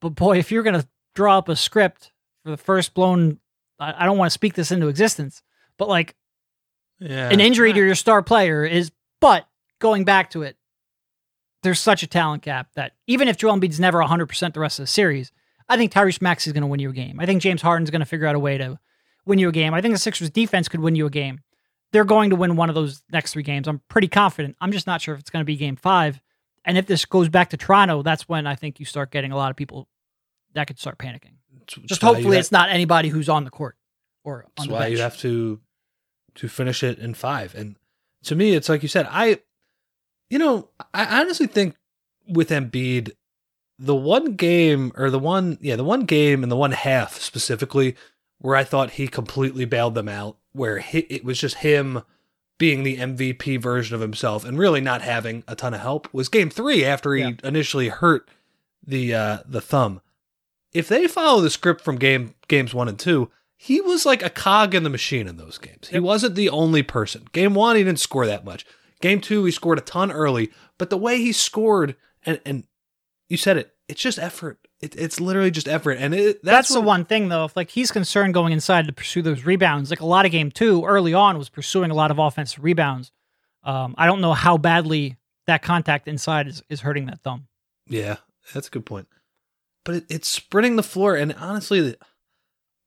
But 0.00 0.10
boy, 0.10 0.38
if 0.38 0.50
you're 0.52 0.62
going 0.62 0.80
to 0.80 0.86
draw 1.14 1.38
up 1.38 1.48
a 1.48 1.56
script 1.56 2.12
for 2.44 2.50
the 2.50 2.56
first 2.56 2.94
blown, 2.94 3.38
I 3.78 4.02
I 4.02 4.04
don't 4.04 4.18
want 4.18 4.26
to 4.30 4.34
speak 4.34 4.54
this 4.54 4.70
into 4.72 4.88
existence, 4.88 5.42
but 5.78 5.88
like 5.88 6.14
Yeah. 6.98 7.30
an 7.30 7.40
injury 7.40 7.72
to 7.72 7.78
your 7.78 7.94
star 7.94 8.22
player 8.22 8.64
is, 8.64 8.90
but 9.20 9.46
going 9.78 10.04
back 10.04 10.30
to 10.30 10.42
it, 10.42 10.56
there's 11.62 11.80
such 11.80 12.02
a 12.02 12.06
talent 12.08 12.42
gap 12.42 12.68
that 12.74 12.92
even 13.06 13.28
if 13.28 13.36
Joel 13.36 13.56
Embiid's 13.56 13.78
never 13.80 13.98
100% 14.02 14.52
the 14.54 14.60
rest 14.60 14.78
of 14.78 14.82
the 14.84 14.88
series, 14.88 15.30
I 15.72 15.76
think 15.78 15.90
Tyrese 15.90 16.20
Maxey 16.20 16.50
is 16.50 16.52
going 16.52 16.60
to 16.62 16.66
win 16.66 16.80
you 16.80 16.90
a 16.90 16.92
game. 16.92 17.18
I 17.18 17.24
think 17.24 17.40
James 17.40 17.62
Harden's 17.62 17.88
going 17.90 18.00
to 18.00 18.06
figure 18.06 18.26
out 18.26 18.34
a 18.34 18.38
way 18.38 18.58
to 18.58 18.78
win 19.24 19.38
you 19.38 19.48
a 19.48 19.52
game. 19.52 19.72
I 19.72 19.80
think 19.80 19.94
the 19.94 19.98
Sixers 19.98 20.28
defense 20.28 20.68
could 20.68 20.80
win 20.80 20.94
you 20.94 21.06
a 21.06 21.10
game. 21.10 21.40
They're 21.92 22.04
going 22.04 22.28
to 22.30 22.36
win 22.36 22.56
one 22.56 22.68
of 22.68 22.74
those 22.74 23.02
next 23.10 23.32
three 23.32 23.42
games. 23.42 23.66
I'm 23.66 23.80
pretty 23.88 24.08
confident. 24.08 24.56
I'm 24.60 24.70
just 24.70 24.86
not 24.86 25.00
sure 25.00 25.14
if 25.14 25.20
it's 25.20 25.30
going 25.30 25.40
to 25.40 25.46
be 25.46 25.56
game 25.56 25.76
five. 25.76 26.20
And 26.66 26.76
if 26.76 26.86
this 26.86 27.06
goes 27.06 27.30
back 27.30 27.50
to 27.50 27.56
Toronto, 27.56 28.02
that's 28.02 28.28
when 28.28 28.46
I 28.46 28.54
think 28.54 28.80
you 28.80 28.86
start 28.86 29.10
getting 29.10 29.32
a 29.32 29.36
lot 29.36 29.50
of 29.50 29.56
people 29.56 29.88
that 30.52 30.66
could 30.66 30.78
start 30.78 30.98
panicking. 30.98 31.36
Just 31.66 31.88
That's 31.88 32.02
why 32.02 32.08
you 32.08 32.14
hopefully 32.16 32.36
have- 32.36 32.42
it's 32.42 32.52
not 32.52 32.68
anybody 32.68 33.08
who's 33.08 33.30
on 33.30 33.44
the 33.44 33.50
court 33.50 33.76
or 34.24 34.44
on 34.58 34.68
why 34.68 34.80
bench. 34.80 34.92
you 34.92 34.98
have 34.98 35.16
to 35.20 35.58
to 36.34 36.48
finish 36.48 36.82
it 36.82 36.98
in 36.98 37.14
five. 37.14 37.54
And 37.54 37.76
to 38.24 38.34
me, 38.34 38.54
it's 38.54 38.68
like 38.68 38.82
you 38.82 38.88
said. 38.88 39.06
I, 39.10 39.38
you 40.28 40.38
know, 40.38 40.68
I 40.92 41.20
honestly 41.20 41.46
think 41.46 41.76
with 42.28 42.50
Embiid, 42.50 43.12
the 43.84 43.96
one 43.96 44.34
game 44.36 44.92
or 44.96 45.10
the 45.10 45.18
one, 45.18 45.58
yeah, 45.60 45.76
the 45.76 45.84
one 45.84 46.04
game 46.04 46.42
and 46.42 46.50
the 46.52 46.56
one 46.56 46.72
half 46.72 47.18
specifically 47.20 47.96
where 48.38 48.56
I 48.56 48.64
thought 48.64 48.92
he 48.92 49.06
completely 49.08 49.64
bailed 49.64 49.94
them 49.94 50.08
out, 50.08 50.36
where 50.52 50.78
he, 50.78 51.00
it 51.00 51.24
was 51.24 51.38
just 51.40 51.56
him 51.56 52.02
being 52.58 52.82
the 52.84 52.96
MVP 52.96 53.60
version 53.60 53.94
of 53.94 54.00
himself 54.00 54.44
and 54.44 54.58
really 54.58 54.80
not 54.80 55.02
having 55.02 55.42
a 55.48 55.54
ton 55.56 55.74
of 55.74 55.80
help 55.80 56.12
was 56.12 56.28
game 56.28 56.48
three 56.50 56.84
after 56.84 57.12
he 57.14 57.22
Yeah. 57.22 57.32
initially 57.42 57.88
hurt 57.88 58.28
the 58.86 59.14
uh 59.14 59.38
the 59.46 59.60
thumb. 59.60 60.00
If 60.72 60.88
they 60.88 61.06
follow 61.08 61.40
the 61.40 61.50
script 61.50 61.80
from 61.82 61.96
game 61.96 62.34
games 62.48 62.72
one 62.74 62.88
and 62.88 62.98
two, 62.98 63.30
he 63.56 63.80
was 63.80 64.06
like 64.06 64.22
a 64.22 64.30
cog 64.30 64.74
in 64.74 64.82
the 64.84 64.90
machine 64.90 65.26
in 65.28 65.36
those 65.36 65.58
games. 65.58 65.88
He 65.88 65.98
wasn't 65.98 66.34
the 66.34 66.48
only 66.50 66.82
person. 66.82 67.24
Game 67.32 67.54
one, 67.54 67.76
he 67.76 67.84
didn't 67.84 68.00
score 68.00 68.26
that 68.26 68.44
much. 68.44 68.64
Game 69.00 69.20
two, 69.20 69.44
he 69.44 69.50
scored 69.50 69.78
a 69.78 69.82
ton 69.82 70.10
early, 70.12 70.50
but 70.78 70.88
the 70.90 70.98
way 70.98 71.18
he 71.18 71.32
scored 71.32 71.96
and 72.24 72.40
and 72.46 72.64
you 73.28 73.36
said 73.36 73.56
it. 73.56 73.71
It's 73.88 74.00
just 74.00 74.18
effort. 74.18 74.58
It, 74.80 74.96
it's 74.96 75.20
literally 75.20 75.50
just 75.50 75.68
effort, 75.68 75.92
and 75.92 76.14
it, 76.14 76.42
That's, 76.42 76.68
that's, 76.68 76.74
the 76.74 76.80
one 76.80 77.04
thing 77.04 77.28
though. 77.28 77.44
If 77.44 77.56
like 77.56 77.70
he's 77.70 77.90
concerned 77.90 78.34
going 78.34 78.52
inside 78.52 78.86
to 78.86 78.92
pursue 78.92 79.22
those 79.22 79.44
rebounds, 79.44 79.90
like 79.90 80.00
a 80.00 80.06
lot 80.06 80.26
of 80.26 80.32
game 80.32 80.50
two 80.50 80.84
early 80.84 81.14
on 81.14 81.38
was 81.38 81.48
pursuing 81.48 81.90
a 81.90 81.94
lot 81.94 82.10
of 82.10 82.18
offensive 82.18 82.62
rebounds. 82.64 83.12
Um, 83.64 83.94
I 83.98 84.06
don't 84.06 84.20
know 84.20 84.32
how 84.32 84.56
badly 84.56 85.16
that 85.46 85.62
contact 85.62 86.08
inside 86.08 86.48
is, 86.48 86.62
is 86.68 86.80
hurting 86.80 87.06
that 87.06 87.20
thumb. 87.22 87.46
Yeah, 87.86 88.16
that's 88.54 88.68
a 88.68 88.70
good 88.70 88.86
point. 88.86 89.08
But 89.84 89.96
it, 89.96 90.04
it's 90.08 90.28
sprinting 90.28 90.76
the 90.76 90.82
floor, 90.82 91.14
and 91.16 91.34
honestly, 91.34 91.80
the- 91.80 91.98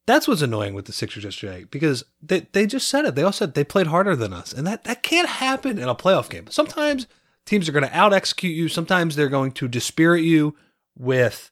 that's 0.07 0.27
what's 0.27 0.41
annoying 0.41 0.73
with 0.73 0.85
the 0.85 0.93
Sixers 0.93 1.23
yesterday 1.23 1.65
because 1.69 2.03
they 2.21 2.47
they 2.51 2.65
just 2.67 2.87
said 2.87 3.05
it. 3.05 3.15
They 3.15 3.23
all 3.23 3.31
said 3.31 3.53
they 3.53 3.63
played 3.63 3.87
harder 3.87 4.15
than 4.15 4.33
us, 4.33 4.53
and 4.53 4.65
that 4.67 4.83
that 4.83 5.03
can't 5.03 5.27
happen 5.27 5.77
in 5.79 5.89
a 5.89 5.95
playoff 5.95 6.29
game. 6.29 6.47
Sometimes 6.49 7.07
teams 7.45 7.67
are 7.67 7.71
going 7.71 7.87
to 7.87 7.97
out 7.97 8.13
execute 8.13 8.55
you. 8.55 8.67
Sometimes 8.67 9.15
they're 9.15 9.29
going 9.29 9.51
to 9.53 9.67
dispirit 9.67 10.23
you 10.23 10.55
with 10.97 11.51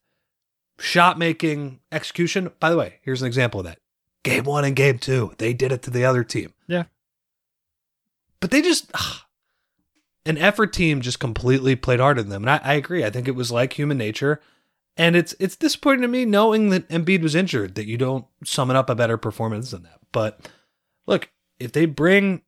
shot 0.79 1.17
making 1.17 1.79
execution. 1.91 2.51
By 2.59 2.69
the 2.69 2.77
way, 2.77 2.99
here's 3.01 3.21
an 3.21 3.27
example 3.27 3.59
of 3.59 3.65
that. 3.65 3.79
Game 4.23 4.45
one 4.45 4.63
and 4.63 4.75
game 4.75 4.99
two, 4.99 5.33
they 5.37 5.53
did 5.53 5.71
it 5.71 5.81
to 5.83 5.89
the 5.89 6.05
other 6.05 6.23
team. 6.23 6.53
Yeah. 6.67 6.83
But 8.39 8.51
they 8.51 8.61
just 8.61 8.89
ah, 8.93 9.25
an 10.25 10.37
effort 10.37 10.73
team 10.73 11.01
just 11.01 11.19
completely 11.19 11.75
played 11.75 11.99
harder 11.99 12.21
than 12.21 12.29
them. 12.29 12.43
And 12.43 12.49
I, 12.49 12.61
I 12.63 12.73
agree. 12.75 13.03
I 13.03 13.09
think 13.09 13.27
it 13.27 13.35
was 13.35 13.51
like 13.51 13.73
human 13.73 13.97
nature. 13.97 14.41
And 14.95 15.15
it's 15.15 15.35
it's 15.39 15.55
disappointing 15.55 16.03
to 16.03 16.07
me 16.07 16.23
knowing 16.23 16.69
that 16.69 16.87
Embiid 16.89 17.21
was 17.21 17.35
injured 17.35 17.75
that 17.75 17.87
you 17.87 17.97
don't 17.97 18.25
summon 18.43 18.75
up 18.75 18.89
a 18.89 18.95
better 18.95 19.17
performance 19.17 19.71
than 19.71 19.83
that. 19.83 19.99
But 20.11 20.49
look, 21.07 21.29
if 21.59 21.71
they 21.71 21.85
bring 21.85 22.43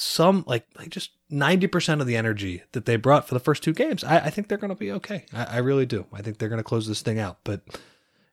some 0.00 0.44
like 0.46 0.66
like 0.78 0.88
just 0.90 1.10
ninety 1.28 1.66
percent 1.66 2.00
of 2.00 2.06
the 2.06 2.16
energy 2.16 2.62
that 2.72 2.84
they 2.84 2.96
brought 2.96 3.28
for 3.28 3.34
the 3.34 3.40
first 3.40 3.62
two 3.62 3.72
games, 3.72 4.02
I, 4.04 4.18
I 4.18 4.30
think 4.30 4.48
they're 4.48 4.58
gonna 4.58 4.74
be 4.74 4.92
okay. 4.92 5.26
I, 5.32 5.44
I 5.44 5.58
really 5.58 5.86
do. 5.86 6.06
I 6.12 6.22
think 6.22 6.38
they're 6.38 6.48
gonna 6.48 6.62
close 6.62 6.86
this 6.86 7.02
thing 7.02 7.18
out. 7.18 7.38
But 7.44 7.62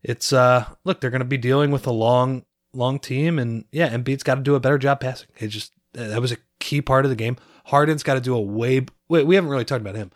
it's 0.04 0.32
uh 0.34 0.66
look, 0.84 1.02
they're 1.02 1.10
gonna 1.12 1.26
be 1.26 1.38
dealing 1.38 1.72
with 1.72 1.88
a 1.88 1.92
long, 1.92 2.46
long 2.74 3.00
team 3.00 3.40
and 3.40 3.66
yeah, 3.72 3.90
Embiid's 3.90 4.24
gotta 4.24 4.42
do 4.42 4.56
a 4.56 4.60
better 4.60 4.78
job 4.78 5.00
passing. 5.00 5.28
It 5.38 5.48
just 5.48 5.74
that 5.94 6.22
was 6.22 6.32
a 6.32 6.38
key 6.60 6.82
part 6.82 7.06
of 7.06 7.10
the 7.10 7.16
game. 7.16 7.38
Harden's 7.66 8.04
got 8.04 8.16
to 8.16 8.22
do 8.22 8.36
a 8.36 8.42
way. 8.42 8.86
Wait, 9.10 9.26
we 9.26 9.36
haven't 9.36 9.50
really 9.50 9.66
talked 9.66 9.82
about 9.82 9.96
him. 9.96 10.12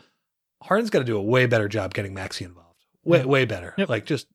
Harden's 0.64 0.90
got 0.90 1.00
to 1.00 1.06
do 1.06 1.18
a 1.18 1.22
way 1.22 1.46
better 1.46 1.68
job 1.68 1.94
getting 1.94 2.14
Maxey 2.14 2.46
involved. 2.46 2.78
Way, 3.04 3.26
way 3.26 3.46
better. 3.46 3.74
Yep. 3.78 3.90
Like 3.90 4.06
just, 4.06 4.28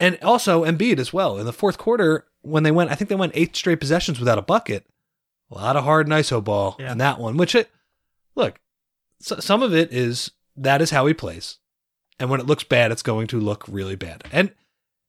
and 0.00 0.18
also 0.22 0.64
Embiid 0.64 0.98
as 0.98 1.12
well. 1.12 1.38
In 1.38 1.46
the 1.46 1.52
fourth 1.52 1.78
quarter, 1.78 2.26
when 2.42 2.64
they 2.64 2.72
went, 2.72 2.90
I 2.90 2.96
think 2.96 3.08
they 3.08 3.14
went 3.14 3.32
eight 3.36 3.54
straight 3.54 3.80
possessions 3.80 4.18
without 4.18 4.38
a 4.38 4.42
bucket. 4.42 4.84
A 5.50 5.54
lot 5.54 5.76
of 5.76 5.84
Harden 5.84 6.12
ISO 6.12 6.42
ball 6.42 6.76
Yeah. 6.78 6.92
in 6.92 6.98
that 6.98 7.18
one. 7.18 7.36
Which 7.36 7.54
it, 7.54 7.70
look, 8.34 8.60
so, 9.20 9.38
some 9.40 9.62
of 9.62 9.74
it 9.74 9.92
is 9.92 10.30
that 10.56 10.80
is 10.82 10.90
how 10.90 11.06
he 11.06 11.14
plays, 11.14 11.58
and 12.18 12.30
when 12.30 12.40
it 12.40 12.46
looks 12.46 12.64
bad, 12.64 12.90
it's 12.92 13.02
going 13.02 13.26
to 13.28 13.40
look 13.40 13.64
really 13.68 13.96
bad. 13.96 14.24
And 14.32 14.52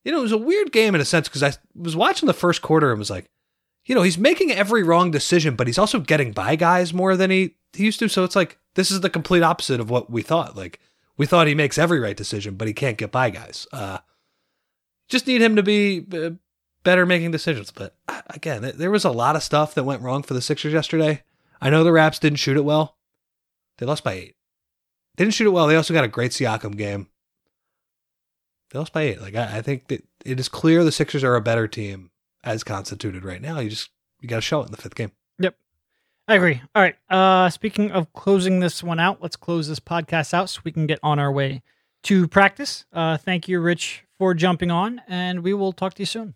you 0.03 0.11
know, 0.11 0.19
it 0.19 0.23
was 0.23 0.31
a 0.31 0.37
weird 0.37 0.71
game 0.71 0.93
in 0.93 1.01
a 1.01 1.05
sense 1.05 1.27
because 1.27 1.41
I 1.41 1.53
was 1.75 1.95
watching 1.95 2.27
the 2.27 2.33
first 2.33 2.61
quarter 2.61 2.91
and 2.91 2.99
was 2.99 3.09
like, 3.09 3.27
you 3.85 3.95
know, 3.95 4.03
he's 4.03 4.17
making 4.19 4.51
every 4.51 4.83
wrong 4.83 5.09
decision, 5.09 5.55
but 5.55 5.65
he's 5.65 5.79
also 5.79 5.99
getting 5.99 6.31
by 6.31 6.55
guys 6.55 6.93
more 6.93 7.17
than 7.17 7.31
he, 7.31 7.55
he 7.73 7.85
used 7.85 7.97
to. 7.99 8.07
So 8.07 8.23
it's 8.23 8.35
like, 8.35 8.59
this 8.75 8.91
is 8.91 9.01
the 9.01 9.09
complete 9.09 9.41
opposite 9.41 9.79
of 9.79 9.89
what 9.89 10.11
we 10.11 10.21
thought. 10.21 10.55
Like, 10.55 10.79
we 11.17 11.25
thought 11.25 11.47
he 11.47 11.55
makes 11.55 11.79
every 11.79 11.99
right 11.99 12.15
decision, 12.15 12.53
but 12.55 12.67
he 12.67 12.73
can't 12.73 12.97
get 12.99 13.11
by 13.11 13.31
guys. 13.31 13.65
Uh, 13.73 13.97
just 15.07 15.25
need 15.25 15.41
him 15.41 15.55
to 15.55 15.63
be 15.63 16.05
uh, 16.13 16.31
better 16.85 17.05
making 17.05 17.31
decisions. 17.31 17.71
But 17.71 17.95
uh, 18.07 18.21
again, 18.27 18.71
there 18.75 18.91
was 18.91 19.03
a 19.03 19.11
lot 19.11 19.35
of 19.35 19.43
stuff 19.43 19.73
that 19.75 19.83
went 19.83 20.01
wrong 20.01 20.23
for 20.23 20.33
the 20.33 20.41
Sixers 20.41 20.71
yesterday. 20.71 21.23
I 21.59 21.69
know 21.69 21.83
the 21.83 21.91
Raps 21.91 22.19
didn't 22.19 22.39
shoot 22.39 22.55
it 22.55 22.63
well. 22.63 22.95
They 23.77 23.85
lost 23.85 24.05
by 24.05 24.13
eight. 24.13 24.35
They 25.17 25.25
didn't 25.25 25.33
shoot 25.33 25.47
it 25.47 25.51
well. 25.51 25.67
They 25.67 25.75
also 25.75 25.93
got 25.93 26.05
a 26.05 26.09
great 26.09 26.31
Siakam 26.31 26.77
game. 26.77 27.07
They 28.69 28.79
lost 28.79 28.93
by 28.93 29.01
eight. 29.01 29.21
Like 29.21 29.35
I, 29.35 29.57
I 29.57 29.61
think 29.61 29.87
that 29.87 30.05
it 30.23 30.39
is 30.39 30.47
clear 30.47 30.85
the 30.85 30.91
Sixers 30.91 31.23
are 31.23 31.35
a 31.35 31.41
better 31.41 31.67
team 31.67 32.11
as 32.43 32.63
constituted 32.63 33.25
right 33.25 33.41
now. 33.41 33.59
You 33.59 33.69
just 33.69 33.89
you 34.21 34.29
got 34.29 34.37
to 34.37 34.41
show 34.41 34.61
it 34.61 34.67
in 34.67 34.71
the 34.71 34.77
fifth 34.77 34.95
game. 34.95 35.11
Yep. 35.39 35.57
I 36.27 36.35
agree. 36.35 36.61
All 36.73 36.81
right. 36.81 36.95
Uh, 37.09 37.49
speaking 37.49 37.91
of 37.91 38.11
closing 38.13 38.59
this 38.59 38.81
one 38.81 38.99
out, 38.99 39.21
let's 39.21 39.35
close 39.35 39.67
this 39.67 39.79
podcast 39.79 40.33
out 40.33 40.49
so 40.49 40.61
we 40.63 40.71
can 40.71 40.87
get 40.87 40.99
on 41.03 41.19
our 41.19 41.31
way 41.31 41.61
to 42.03 42.27
practice. 42.27 42.85
Uh, 42.93 43.17
thank 43.17 43.47
you, 43.47 43.59
Rich, 43.59 44.03
for 44.17 44.33
jumping 44.33 44.71
on, 44.71 45.01
and 45.07 45.43
we 45.43 45.53
will 45.53 45.73
talk 45.73 45.93
to 45.95 46.01
you 46.01 46.07
soon. 46.07 46.35